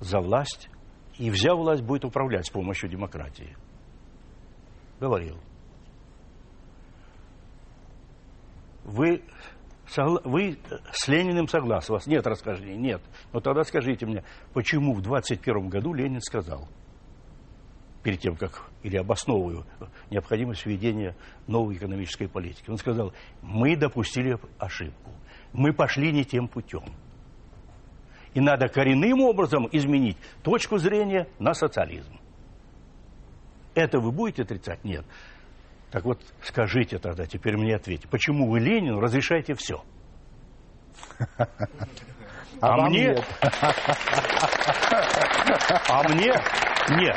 [0.00, 0.68] за власть,
[1.16, 3.56] и взяв власть, будет управлять с помощью демократии.
[5.00, 5.38] Говорил.
[8.84, 9.22] Вы,
[9.96, 10.58] вы
[10.92, 11.92] с Лениным согласны?
[11.92, 12.76] У вас нет расхождений?
[12.76, 13.02] Нет.
[13.32, 16.68] Но тогда скажите мне, почему в 21 году Ленин сказал,
[18.02, 19.64] перед тем, как, или обосновываю
[20.10, 21.16] необходимость введения
[21.46, 25.10] новой экономической политики, он сказал, мы допустили ошибку,
[25.52, 26.84] мы пошли не тем путем.
[28.34, 32.18] И надо коренным образом изменить точку зрения на социализм.
[33.74, 34.84] Это вы будете отрицать?
[34.84, 35.04] Нет.
[35.94, 39.80] Так вот, скажите тогда, теперь мне ответьте, почему вы Ленину разрешаете все?
[42.60, 43.10] А вам мне?
[43.10, 43.24] нет.
[45.88, 46.32] А мне
[46.98, 47.16] нет.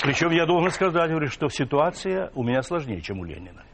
[0.00, 3.64] Причем я должен сказать, говорю, что ситуация у меня сложнее, чем у Ленина.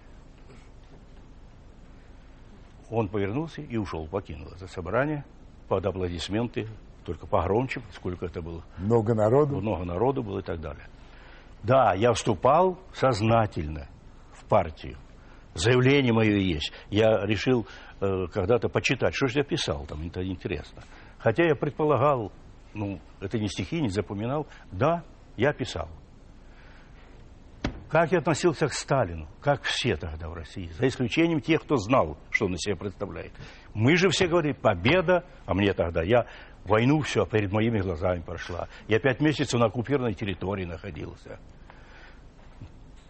[2.88, 5.26] Он повернулся и ушел, покинул это собрание
[5.68, 6.66] под аплодисменты,
[7.04, 8.62] только погромче, сколько это было.
[8.78, 9.60] Много народу.
[9.60, 10.86] Много народу было и так далее.
[11.62, 13.86] Да, я вступал сознательно
[14.48, 14.98] партию.
[15.54, 16.72] Заявление мое есть.
[16.90, 17.66] Я решил
[18.00, 20.82] э, когда-то почитать, что же я писал там, это интересно.
[21.18, 22.32] Хотя я предполагал,
[22.74, 24.46] ну, это не стихи, не запоминал.
[24.70, 25.02] Да,
[25.36, 25.88] я писал.
[27.88, 29.26] Как я относился к Сталину?
[29.40, 33.32] Как все тогда в России, за исключением тех, кто знал, что он из себя представляет.
[33.72, 36.26] Мы же все говорили, победа, а мне тогда, я
[36.64, 38.68] войну все перед моими глазами прошла.
[38.88, 41.40] Я пять месяцев на оккупированной территории находился.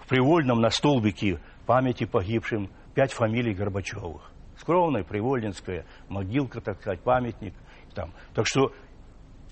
[0.08, 4.30] Привольном на столбике памяти погибшим пять фамилий Горбачевых.
[4.56, 7.54] Скромная, Привольнинская, могилка, так сказать, памятник.
[7.94, 8.12] Там.
[8.34, 8.72] Так что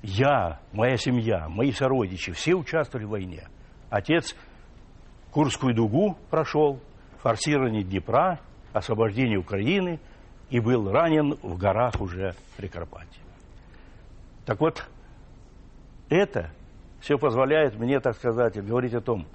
[0.03, 3.49] я, моя семья, мои сородичи, все участвовали в войне.
[3.91, 4.35] Отец
[5.31, 6.81] Курскую дугу прошел,
[7.19, 8.41] форсирование Днепра,
[8.73, 10.01] освобождение Украины
[10.49, 13.21] и был ранен в горах уже при Карпате.
[14.47, 14.89] Так вот,
[16.09, 16.51] это
[17.01, 19.27] все позволяет мне, так сказать, говорить о том,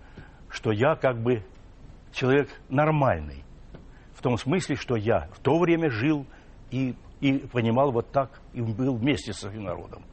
[0.52, 1.44] что я как бы
[2.12, 3.44] человек нормальный.
[4.14, 6.26] В том смысле, что я в то время жил
[6.70, 10.04] и, и понимал вот так, и был вместе со своим народом.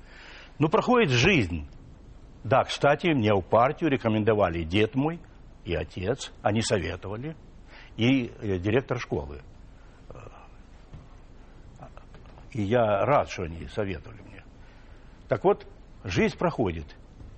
[0.58, 1.66] Но проходит жизнь.
[2.44, 5.20] Да, кстати, мне в партию рекомендовали дед мой
[5.64, 7.36] и отец, они советовали,
[7.96, 9.42] и э, директор школы.
[12.52, 14.42] И я рад, что они советовали мне.
[15.28, 15.66] Так вот,
[16.04, 16.86] жизнь проходит,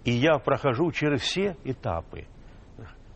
[0.05, 2.27] и я прохожу через все этапы–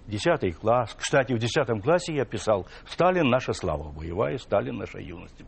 [0.06, 0.94] Десятый класс.
[0.98, 5.42] Кстати, в десятом классе я писал «Сталин– наша слава боевая, Сталин– наша юность».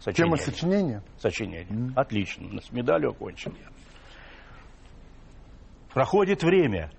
[0.00, 0.14] Сочинение.
[0.14, 1.02] Тема сочинения?
[1.18, 1.66] Сочинение.
[1.66, 1.92] Mm.
[1.96, 2.60] Отлично.
[2.60, 3.68] С медалью окончил я.
[5.92, 6.90] Проходит время,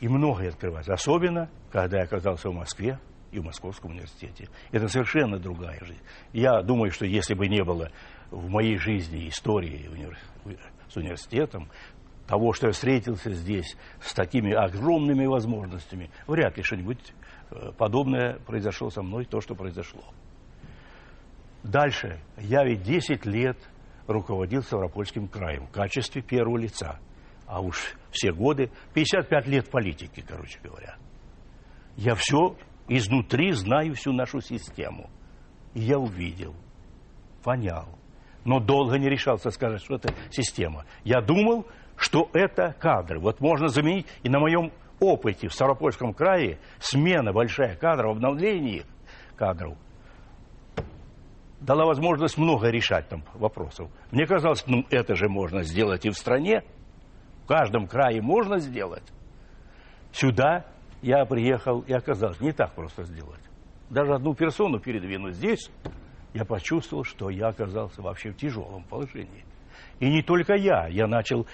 [0.00, 0.92] и многое открывается.
[0.92, 2.98] Особенно, когда я оказался в Москве
[3.32, 4.48] и в Московском университете.
[4.70, 6.00] Это совершенно другая жизнь.
[6.32, 7.90] Я думаю, что если бы не было
[8.30, 9.88] в моей жизни истории
[10.88, 11.68] с университетом,
[12.30, 17.12] того, что я встретился здесь с такими огромными возможностями, вряд ли что-нибудь
[17.50, 20.04] э, подобное произошло со мной, то, что произошло.
[21.64, 22.20] Дальше.
[22.38, 23.58] Я ведь 10 лет
[24.06, 27.00] руководил Ставропольским краем в качестве первого лица.
[27.48, 30.98] А уж все годы, 55 лет политики, короче говоря.
[31.96, 35.10] Я все изнутри знаю всю нашу систему.
[35.74, 36.54] И я увидел,
[37.42, 37.88] понял.
[38.44, 40.86] Но долго не решался сказать, что это система.
[41.02, 41.66] Я думал,
[42.00, 43.20] что это кадры.
[43.20, 48.84] Вот можно заменить, и на моем опыте в Ставропольском крае смена большая кадров, обновление
[49.36, 49.76] кадров
[51.60, 53.90] дала возможность много решать там вопросов.
[54.10, 56.64] Мне казалось, ну это же можно сделать и в стране,
[57.44, 59.04] в каждом крае можно сделать.
[60.10, 60.64] Сюда
[61.02, 63.42] я приехал и оказалось, не так просто сделать.
[63.90, 65.70] Даже одну персону передвинуть здесь,
[66.32, 69.44] я почувствовал, что я оказался вообще в тяжелом положении.
[69.98, 71.46] И не только я, я начал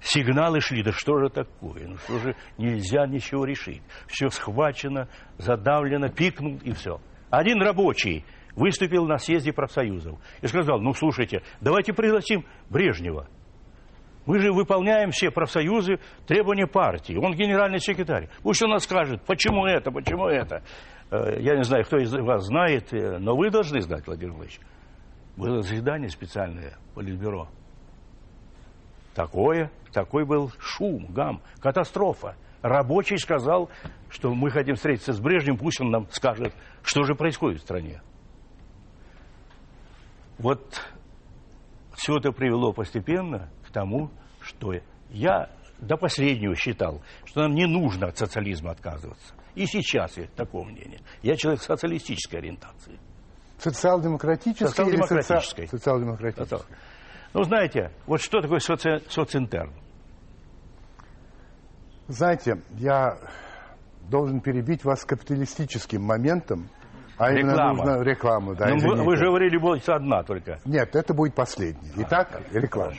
[0.00, 3.82] сигналы шли, да что же такое, ну что же нельзя ничего решить.
[4.06, 5.08] Все схвачено,
[5.38, 7.00] задавлено, пикнул и все.
[7.30, 13.28] Один рабочий выступил на съезде профсоюзов и сказал, ну слушайте, давайте пригласим Брежнева.
[14.26, 17.16] Мы же выполняем все профсоюзы, требования партии.
[17.16, 18.28] Он генеральный секретарь.
[18.42, 20.62] Пусть он нас скажет, почему это, почему это.
[21.10, 24.60] Э, я не знаю, кто из вас знает, э, но вы должны знать, Владимир Владимирович.
[25.34, 27.48] Было заседание специальное, Политбюро.
[29.18, 32.36] Такое, такой был шум, гам, катастрофа.
[32.62, 33.68] Рабочий сказал,
[34.08, 36.54] что мы хотим встретиться с Брежневым, пусть он нам скажет,
[36.84, 38.00] что же происходит в стране.
[40.38, 40.80] Вот
[41.94, 44.74] все это привело постепенно к тому, что
[45.10, 45.50] я
[45.80, 49.34] до последнего считал, что нам не нужно от социализма отказываться.
[49.56, 51.00] И сейчас я такого мнения.
[51.22, 53.00] Я человек социалистической ориентации.
[53.58, 54.68] Социал-демократической?
[54.68, 55.66] Социал-демократической.
[55.66, 56.62] Социал-демократической.
[57.34, 59.02] Ну, знаете, вот что такое соци...
[59.08, 59.72] социнтерн?
[62.08, 63.18] Знаете, я
[64.08, 66.70] должен перебить вас капиталистическим моментом,
[67.18, 67.52] а реклама.
[67.52, 68.54] именно нужно рекламу.
[68.54, 70.58] Да, ну, вы, вы же говорили, будет одна только.
[70.64, 71.90] Нет, это будет последний.
[71.96, 72.94] Итак, реклама.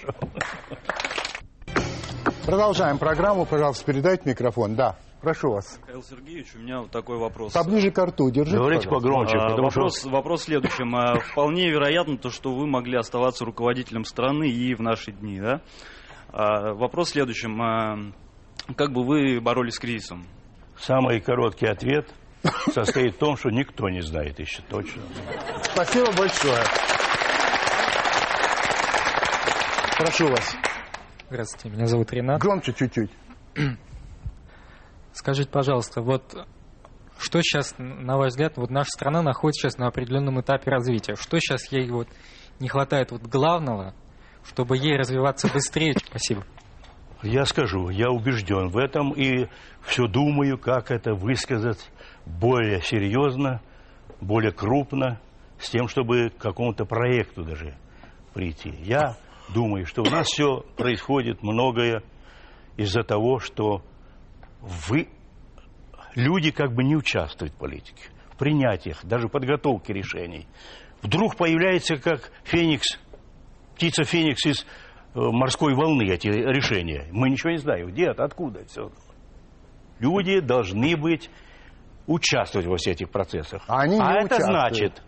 [2.45, 3.45] Продолжаем программу.
[3.45, 4.75] Пожалуйста, передайте микрофон.
[4.75, 4.95] Да.
[5.21, 5.77] Прошу вас.
[5.81, 7.51] Михаил Сергеевич, у меня вот такой вопрос.
[7.51, 8.57] Поближе к рту держите.
[8.57, 9.37] Говорите погромче.
[9.37, 10.09] А, вопрос, что...
[10.09, 10.95] вопрос в следующем.
[10.95, 15.61] А, вполне вероятно то, что вы могли оставаться руководителем страны и в наши дни, да?
[16.31, 17.61] А, вопрос в следующем.
[17.61, 17.97] А,
[18.77, 20.25] как бы вы боролись с кризисом?
[20.77, 22.07] Самый короткий ответ
[22.71, 25.01] состоит в том, что никто не знает еще точно.
[25.63, 26.63] Спасибо большое.
[29.97, 30.55] Прошу вас.
[31.29, 32.41] Здравствуйте, меня зовут Ренат.
[32.41, 33.11] Громче чуть-чуть.
[35.19, 36.47] Скажите, пожалуйста, вот
[37.17, 41.15] что сейчас, на ваш взгляд, вот наша страна находится сейчас на определенном этапе развития.
[41.17, 42.07] Что сейчас ей вот
[42.61, 43.93] не хватает вот главного,
[44.45, 45.93] чтобы ей развиваться быстрее?
[46.05, 46.45] Спасибо.
[47.21, 49.49] Я скажу, я убежден в этом и
[49.81, 51.91] все думаю, как это высказать
[52.25, 53.61] более серьезно,
[54.21, 55.19] более крупно,
[55.59, 57.75] с тем, чтобы к какому-то проекту даже
[58.33, 58.73] прийти.
[58.83, 59.17] Я
[59.53, 62.03] думаю, что у нас все происходит многое
[62.77, 63.83] из-за того, что
[64.61, 65.07] вы,
[66.15, 70.47] люди как бы не участвуют в политике, в принятиях, даже в подготовке решений.
[71.01, 72.99] Вдруг появляется как феникс,
[73.75, 74.65] птица феникс из э,
[75.13, 77.07] морской волны эти решения.
[77.11, 78.91] Мы ничего не знаем, где это, откуда это все.
[79.99, 81.29] Люди должны быть
[82.07, 83.63] участвовать во всех этих процессах.
[83.67, 84.45] А они не а это участвуют.
[84.45, 85.03] значит,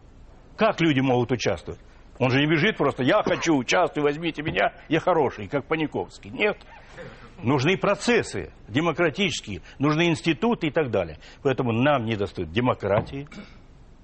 [0.57, 1.79] как люди могут участвовать?
[2.19, 6.29] Он же не бежит просто, я хочу участвовать, возьмите меня, я хороший, как Паниковский.
[6.29, 6.57] Нет.
[7.43, 11.17] Нужны процессы демократические, нужны институты и так далее.
[11.43, 13.27] Поэтому нам не достает демократии,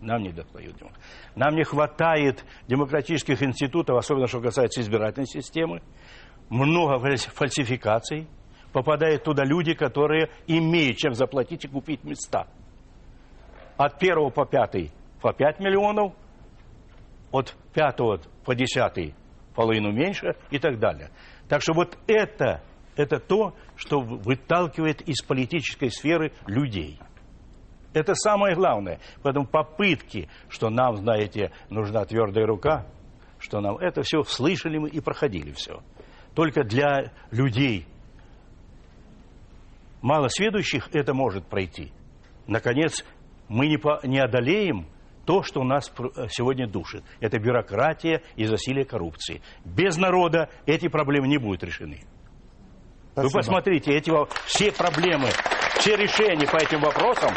[0.01, 1.01] нам не достает демократии.
[1.35, 5.81] Нам не хватает демократических институтов, особенно что касается избирательной системы.
[6.49, 8.27] Много фальс- фальсификаций.
[8.73, 12.47] Попадают туда люди, которые имеют чем заплатить и купить места.
[13.77, 16.13] От первого по пятый по 5 миллионов,
[17.31, 19.15] от пятого по десятый
[19.55, 21.09] половину меньше и так далее.
[21.49, 22.61] Так что вот это,
[22.97, 26.99] это то, что выталкивает из политической сферы людей.
[27.93, 28.99] Это самое главное.
[29.23, 32.85] Поэтому попытки, что нам, знаете, нужна твердая рука,
[33.39, 35.81] что нам это все слышали мы и проходили все.
[36.33, 37.87] Только для людей
[40.01, 41.91] малосведущих это может пройти.
[42.45, 43.05] Наконец,
[43.47, 44.87] мы не, по, не одолеем
[45.25, 47.03] то, что нас пр- сегодня душит.
[47.19, 49.41] Это бюрократия и засилие коррупции.
[49.65, 52.01] Без народа эти проблемы не будут решены.
[53.17, 53.39] Вы Спасибо.
[53.39, 54.11] посмотрите, эти
[54.45, 55.29] все проблемы,
[55.79, 57.33] все решения по этим вопросам,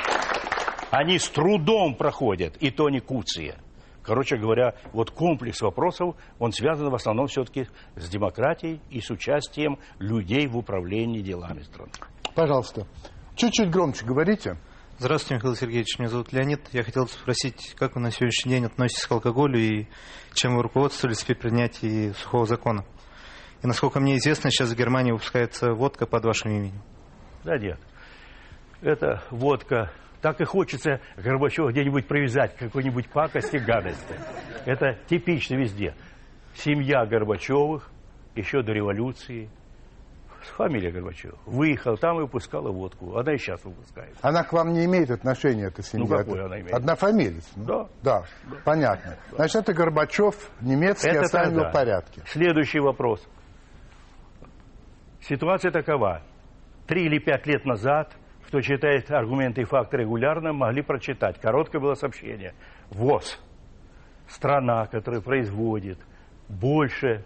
[0.90, 3.56] они с трудом проходят, и то не куция.
[4.02, 7.66] Короче говоря, вот комплекс вопросов, он связан в основном все-таки
[7.96, 11.92] с демократией и с участием людей в управлении делами страны.
[12.34, 12.86] Пожалуйста.
[13.36, 14.58] Чуть-чуть громче говорите.
[14.98, 15.98] Здравствуйте, Михаил Сергеевич.
[15.98, 16.60] Меня зовут Леонид.
[16.72, 19.86] Я хотел спросить, как вы на сегодняшний день относитесь к алкоголю и
[20.34, 22.84] чем вы руководствовались при принятии сухого закона?
[23.62, 26.82] И насколько мне известно, сейчас в Германии выпускается водка под вашим именем.
[27.44, 27.78] Да нет.
[28.80, 29.90] Это водка.
[30.22, 34.14] Так и хочется Горбачева где-нибудь привязать к какой-нибудь пакости, гадости.
[34.66, 35.94] Это типично везде.
[36.54, 37.90] Семья Горбачевых
[38.34, 39.50] еще до революции.
[40.56, 41.38] Фамилия Горбачева.
[41.44, 43.16] Выехал там и выпускала водку.
[43.16, 44.16] Она и сейчас выпускает.
[44.22, 46.06] Она к вам не имеет отношения, эта семья?
[46.06, 46.74] Ну, какое Это она имеет?
[46.74, 47.50] Однофамилец?
[47.56, 47.64] ну?
[47.64, 47.88] Да.
[48.02, 48.24] Да,
[48.64, 49.16] понятно.
[49.32, 51.68] Значит, это Горбачев, немецкий, Это тогда.
[51.68, 52.22] в порядке.
[52.26, 53.26] Следующий вопрос.
[55.20, 56.22] Ситуация такова.
[56.86, 58.16] Три или пять лет назад,
[58.46, 61.40] кто читает аргументы и факты регулярно, могли прочитать.
[61.40, 62.54] Короткое было сообщение.
[62.90, 63.40] ВОЗ.
[64.26, 65.98] Страна, которая производит
[66.48, 67.24] больше,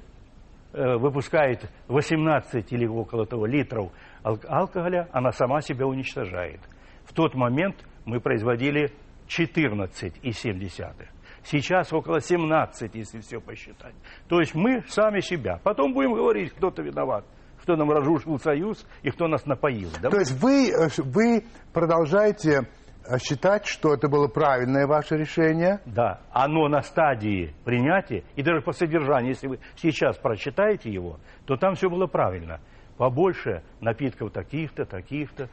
[0.73, 3.93] э, выпускает 18 или около того литров
[4.23, 6.61] ал- алкоголя, она сама себя уничтожает.
[7.05, 8.91] В тот момент мы производили
[9.29, 11.09] 14,7.
[11.43, 13.95] Сейчас около 17, если все посчитать.
[14.29, 15.61] То есть мы сами себя.
[15.63, 17.25] Потом будем говорить, кто-то виноват,
[17.65, 19.89] кто нам разрушил союз и кто нас напоил.
[20.03, 20.11] Да?
[20.11, 22.69] То есть вы, э, вы продолжаете
[23.09, 25.81] э, считать, что это было правильное ваше решение?
[25.87, 31.57] Да, оно на стадии принятия, и даже по содержанию, если вы сейчас прочитаете его, то
[31.57, 32.61] там все было правильно.
[32.99, 35.49] Побольше напитков таких-то, таких-то,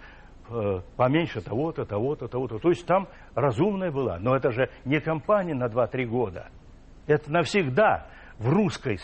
[0.49, 2.59] э, поменьше того-то, того-то, того-то.
[2.59, 4.20] То есть там разумная была.
[4.20, 6.49] Но это же не компания на 2-3 года.
[7.07, 8.07] Это навсегда
[8.38, 8.99] в русской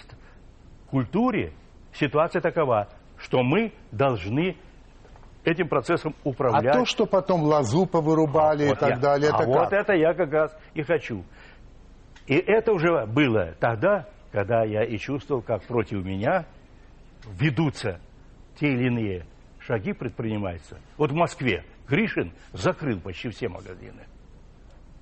[0.90, 1.54] культуре
[1.98, 2.88] ситуация такова,
[3.20, 4.56] что мы должны
[5.44, 6.76] этим процессом управлять.
[6.76, 9.74] А то, что потом лазу повырубали и Вот так я- далее, а это вот как?
[9.74, 11.24] это я как раз и хочу.
[12.28, 16.46] И это уже было тогда, когда я и чувствовал, как против меня
[17.40, 18.00] ведутся
[18.60, 19.26] те или иные
[19.60, 20.80] шаги предпринимаются.
[20.98, 24.06] Вот в Москве Гришин закрыл почти все магазины.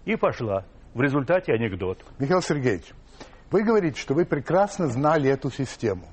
[0.05, 0.65] И пошла.
[0.93, 2.05] В результате анекдот.
[2.19, 2.85] Михаил Сергеевич,
[3.51, 6.05] вы говорите, что вы прекрасно знали эту систему,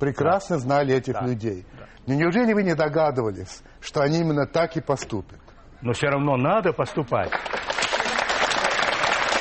[0.00, 1.64] прекрасно знали этих людей.
[2.06, 5.38] Но неужели вы не догадывались, что они именно так и поступят?
[5.82, 7.30] Но все равно надо поступать.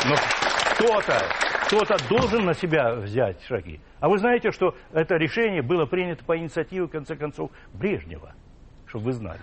[0.05, 0.15] Но
[0.75, 1.17] кто-то,
[1.65, 3.81] кто-то должен на себя взять шаги.
[3.99, 8.33] А вы знаете, что это решение было принято по инициативе, в конце концов, Брежнева,
[8.85, 9.41] чтобы вы знали.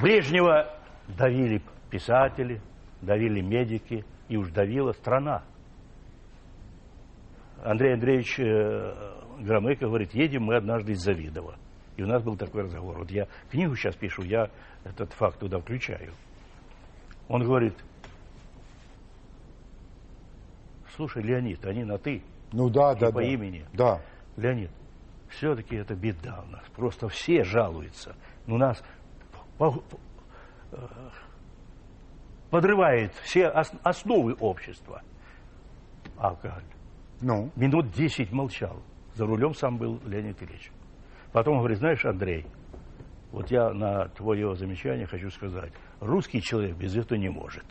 [0.00, 0.74] Брежнева
[1.08, 2.60] давили писатели,
[3.00, 5.42] давили медики, и уж давила страна.
[7.62, 11.56] Андрей Андреевич э, Громыко говорит, едем мы однажды из Завидова.
[11.96, 12.98] И у нас был такой разговор.
[12.98, 14.50] Вот я книгу сейчас пишу, я
[14.84, 16.12] этот факт туда включаю.
[17.28, 17.74] Он говорит,
[20.96, 23.26] слушай, Леонид, они на «ты», Ну да, да, по да.
[23.26, 23.64] имени.
[23.72, 24.00] Да.
[24.36, 24.70] Леонид,
[25.28, 26.64] все-таки это беда у нас.
[26.74, 28.14] Просто все жалуются.
[28.46, 28.82] У нас
[29.60, 29.64] э,
[32.50, 35.02] подрывает все ос- основы общества.
[36.18, 36.62] Алкоголь.
[37.22, 37.50] Ну?
[37.56, 38.82] Минут 10 молчал.
[39.14, 40.70] За рулем сам был Леонид Ильич.
[41.32, 42.44] Потом говорит, знаешь, Андрей,
[43.30, 47.64] вот я на твое замечание хочу сказать, русский человек без этого не может.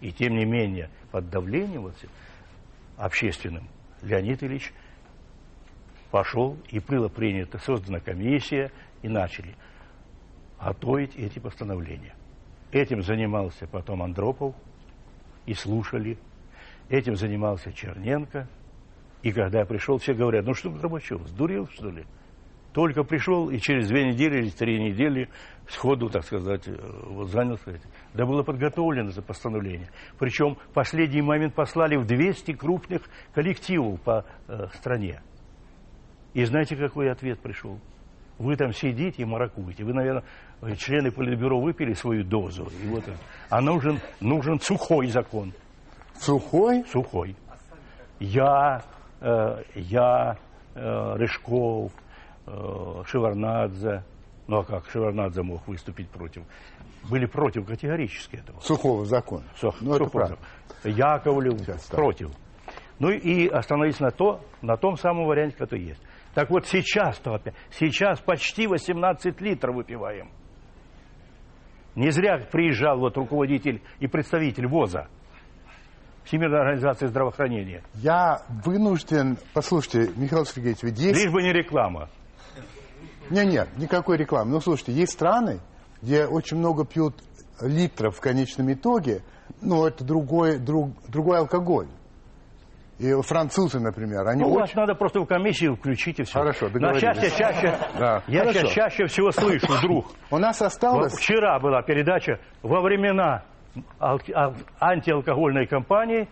[0.00, 1.94] И тем не менее, под давлением вот
[2.96, 3.68] общественным
[4.02, 4.72] Леонид Ильич
[6.10, 8.70] пошел, и было принято, создана комиссия,
[9.02, 9.54] и начали
[10.60, 12.14] готовить эти постановления.
[12.72, 14.54] Этим занимался потом Андропов,
[15.46, 16.18] и слушали.
[16.90, 18.48] Этим занимался Черненко.
[19.22, 22.04] И когда я пришел, все говорят, ну что Горбачев, сдурел, что ли?
[22.72, 25.28] Только пришел, и через две недели или три недели
[25.68, 26.76] сходу, так сказать, э,
[27.06, 27.88] вот занялся этим.
[28.14, 29.88] Да было подготовлено это постановление.
[30.18, 33.02] Причем последний момент послали в 200 крупных
[33.34, 35.20] коллективов по э, стране.
[36.32, 37.78] И знаете, какой ответ пришел?
[38.38, 39.84] Вы там сидите и маракуете.
[39.84, 40.24] Вы, наверное,
[40.76, 42.70] члены Политбюро выпили свою дозу.
[42.82, 43.04] И вот,
[43.48, 45.52] а нужен, нужен сухой закон.
[46.20, 46.84] Сухой?
[46.84, 47.34] Сухой.
[48.18, 48.82] Я,
[49.22, 50.36] э, я,
[50.74, 51.92] э, Рыжков,
[52.46, 54.04] э, Шеварнадзе.
[54.46, 56.42] Ну а как Шеварнадзе мог выступить против?
[57.08, 58.60] Были против категорически этого.
[58.60, 59.44] Сухого закона.
[59.56, 60.36] Сух, ну, это закона.
[60.84, 62.30] Яковлев Сейчас, против.
[62.98, 66.02] Ну и остановились на, то, на том самом варианте, который есть.
[66.34, 70.30] Так вот сейчас-то опять, сейчас почти 18 литров выпиваем.
[71.94, 75.08] Не зря приезжал вот руководитель и представитель ВОЗа,
[76.24, 77.82] Всемирной организации здравоохранения.
[77.94, 79.38] Я вынужден...
[79.54, 81.22] Послушайте, Михаил Сергеевич, ведь есть...
[81.22, 82.08] Лишь бы не реклама.
[83.30, 84.50] Нет, никакой рекламы.
[84.50, 85.60] Ну, слушайте, есть страны,
[86.02, 87.14] где очень много пьют
[87.60, 89.22] литров в конечном итоге,
[89.60, 91.86] но это другой, друг, другой алкоголь.
[92.98, 94.60] И французы, например, они ну, очень...
[94.60, 96.34] вас надо просто в комиссию включить и все.
[96.34, 97.00] Хорошо, На договорились.
[97.00, 98.58] чаще, чаще, Да, я хорошо.
[98.60, 100.06] сейчас чаще всего слышу, друг.
[100.30, 101.14] У нас осталось...
[101.14, 103.44] Вчера была передача во времена
[104.80, 106.28] антиалкогольной кампании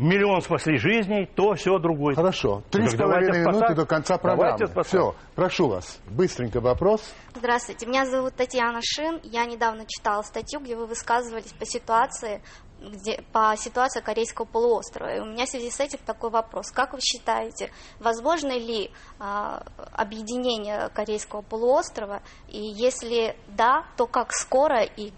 [0.00, 2.14] миллион спасли жизней, то все другое.
[2.14, 2.62] Хорошо.
[2.70, 3.76] Три Так с половиной минуты спасать.
[3.76, 4.82] до конца программы.
[4.82, 6.00] Все, прошу вас.
[6.08, 7.02] Быстренько вопрос.
[7.34, 9.20] Здравствуйте, меня зовут Татьяна Шин.
[9.22, 12.42] Я недавно читала статью, где вы высказывались по ситуации,
[12.80, 15.16] где, по ситуации Корейского полуострова.
[15.16, 16.70] И у меня в связи с этим такой вопрос.
[16.70, 19.62] Как вы считаете, возможно ли а,
[19.92, 22.22] объединение Корейского полуострова?
[22.48, 25.12] И если да, то как скоро и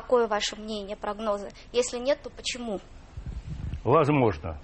[0.00, 1.48] какое ваше мнение, прогнозы?
[1.72, 2.80] Если нет, то почему?
[3.82, 4.58] Возможно.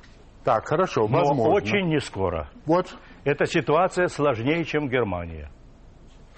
[0.45, 1.55] Так, хорошо, Но возможно.
[1.55, 2.51] очень не скоро.
[2.66, 2.95] Вот.
[3.24, 5.51] Эта ситуация сложнее, чем Германия.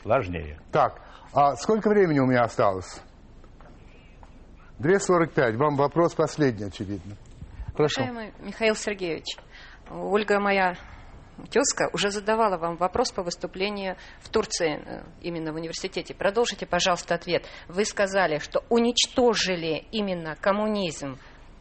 [0.02, 0.60] Сложнее.
[0.70, 1.00] Так,
[1.32, 3.02] а сколько времени у меня осталось?
[4.78, 5.56] 2.45.
[5.56, 7.16] Вам вопрос последний, очевидно.
[7.74, 8.02] Прошу.
[8.02, 9.36] Уважаемый Михаил Сергеевич,
[9.90, 10.76] Ольга, моя
[11.50, 16.14] тезка, уже задавала вам вопрос по выступлению в Турции, э, именно в университете.
[16.14, 17.46] Продолжите, пожалуйста, ответ.
[17.68, 21.18] Вы сказали, что уничтожили именно коммунизм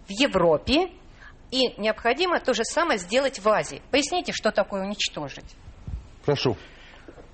[0.08, 0.90] в Европе,
[1.52, 3.82] и необходимо то же самое сделать в Азии.
[3.92, 5.56] Поясните, что такое уничтожить?
[6.26, 6.58] Прошу.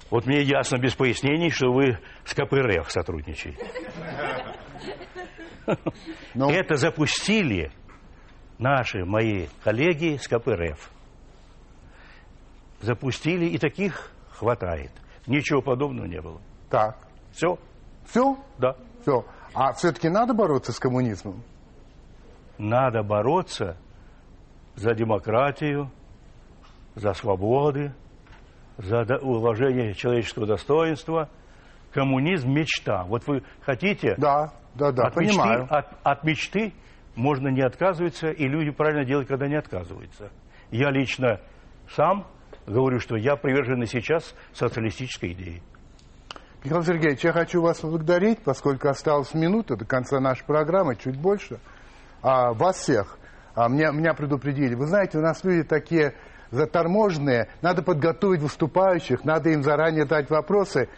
[0.09, 3.65] Вот мне ясно без пояснений, что вы с КПРФ сотрудничаете.
[6.33, 6.49] Ну.
[6.49, 7.71] Это запустили
[8.57, 10.91] наши, мои коллеги с КПРФ.
[12.81, 14.91] Запустили, и таких хватает.
[15.27, 16.39] Ничего подобного не было.
[16.69, 16.97] Так.
[17.31, 17.57] Все?
[18.05, 18.37] Все?
[18.57, 18.75] Да.
[19.01, 19.25] Все.
[19.53, 21.43] А все-таки надо бороться с коммунизмом?
[22.57, 23.77] Надо бороться
[24.75, 25.91] за демократию,
[26.95, 27.93] за свободы,
[28.77, 31.29] за уважение человеческого достоинства.
[31.91, 33.03] Коммунизм– мечта.
[33.03, 34.15] Вот вы хотите...
[34.17, 35.67] Да, да, да, от мечты, понимаю.
[35.69, 36.73] от, от мечты
[37.15, 40.29] можно не отказываться, и люди правильно делают, когда не отказываются.
[40.71, 41.41] Я лично
[41.89, 42.27] сам
[42.67, 45.61] говорю, что я привержен и сейчас социалистической идее.
[46.63, 51.59] Михаил Сергеевич, я хочу вас поблагодарить, поскольку осталась минута до конца нашей программы, чуть больше.
[52.21, 53.17] А, вас всех.
[53.55, 54.75] А, меня, меня предупредили.
[54.75, 56.15] Вы знаете, у нас люди такие
[56.51, 57.47] заторможенные.
[57.61, 60.89] Надо подготовить выступающих, надо им заранее дать вопросы.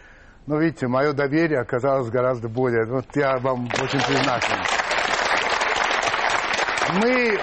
[0.47, 2.85] Но видите, мое доверие оказалось гораздо более...
[2.85, 4.63] Вот я вам очень признателен.
[6.93, 7.39] Мы,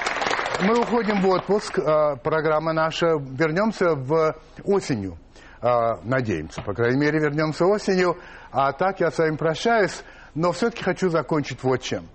[0.63, 1.79] мы уходим в отпуск.
[1.79, 3.17] а, Программа наша.
[3.19, 4.35] Вернемся в
[4.65, 5.17] осенью.
[5.61, 8.17] А, Надеемся, по крайней мере, вернемся осенью.
[8.51, 10.03] А так я с вами прощаюсь.
[10.35, 12.09] Но все-таки хочу закончить вот чем.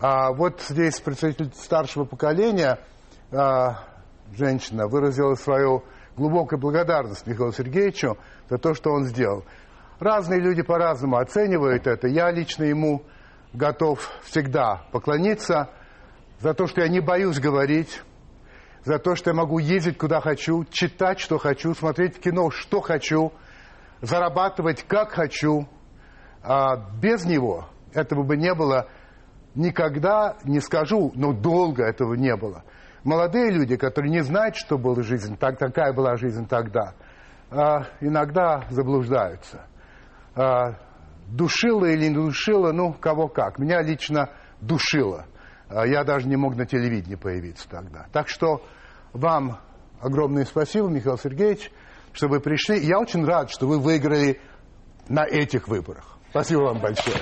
[0.00, 2.78] А, Вот здесь представитель старшего поколения,
[4.34, 5.84] женщина, выразила свою
[6.16, 8.16] глубокую благодарность Михаилу Сергеевичу
[8.48, 9.44] за то, что он сделал.
[9.98, 12.06] Разные люди по-разному оценивают это.
[12.08, 13.02] Я лично ему
[13.52, 15.70] готов всегда поклониться
[16.40, 18.02] за то, что я не боюсь говорить,
[18.84, 23.32] за то, что я могу ездить куда хочу, читать, что хочу, смотреть кино, что хочу,
[24.00, 25.66] зарабатывать, как хочу.
[26.42, 28.88] А без него этого бы не было
[29.54, 32.62] никогда, не скажу, но долго этого не было.
[33.02, 36.94] Молодые люди, которые не знают, что была жизнь, так, такая была жизнь тогда,
[37.50, 39.66] а, иногда заблуждаются.
[40.34, 40.76] А,
[41.28, 43.58] душило или не душило, ну, кого как.
[43.58, 44.30] Меня лично
[44.60, 45.26] душило.
[45.68, 48.06] А, Я даже не мог на телевидении появиться тогда.
[48.12, 48.64] Так что
[49.12, 49.58] вам
[50.00, 51.70] огромное спасибо, Михаил Сергеевич,
[52.12, 52.78] что вы пришли.
[52.80, 54.40] Я очень рад, что вы выиграли
[55.08, 56.18] на этих выборах.
[56.30, 57.16] Спасибо вам большое.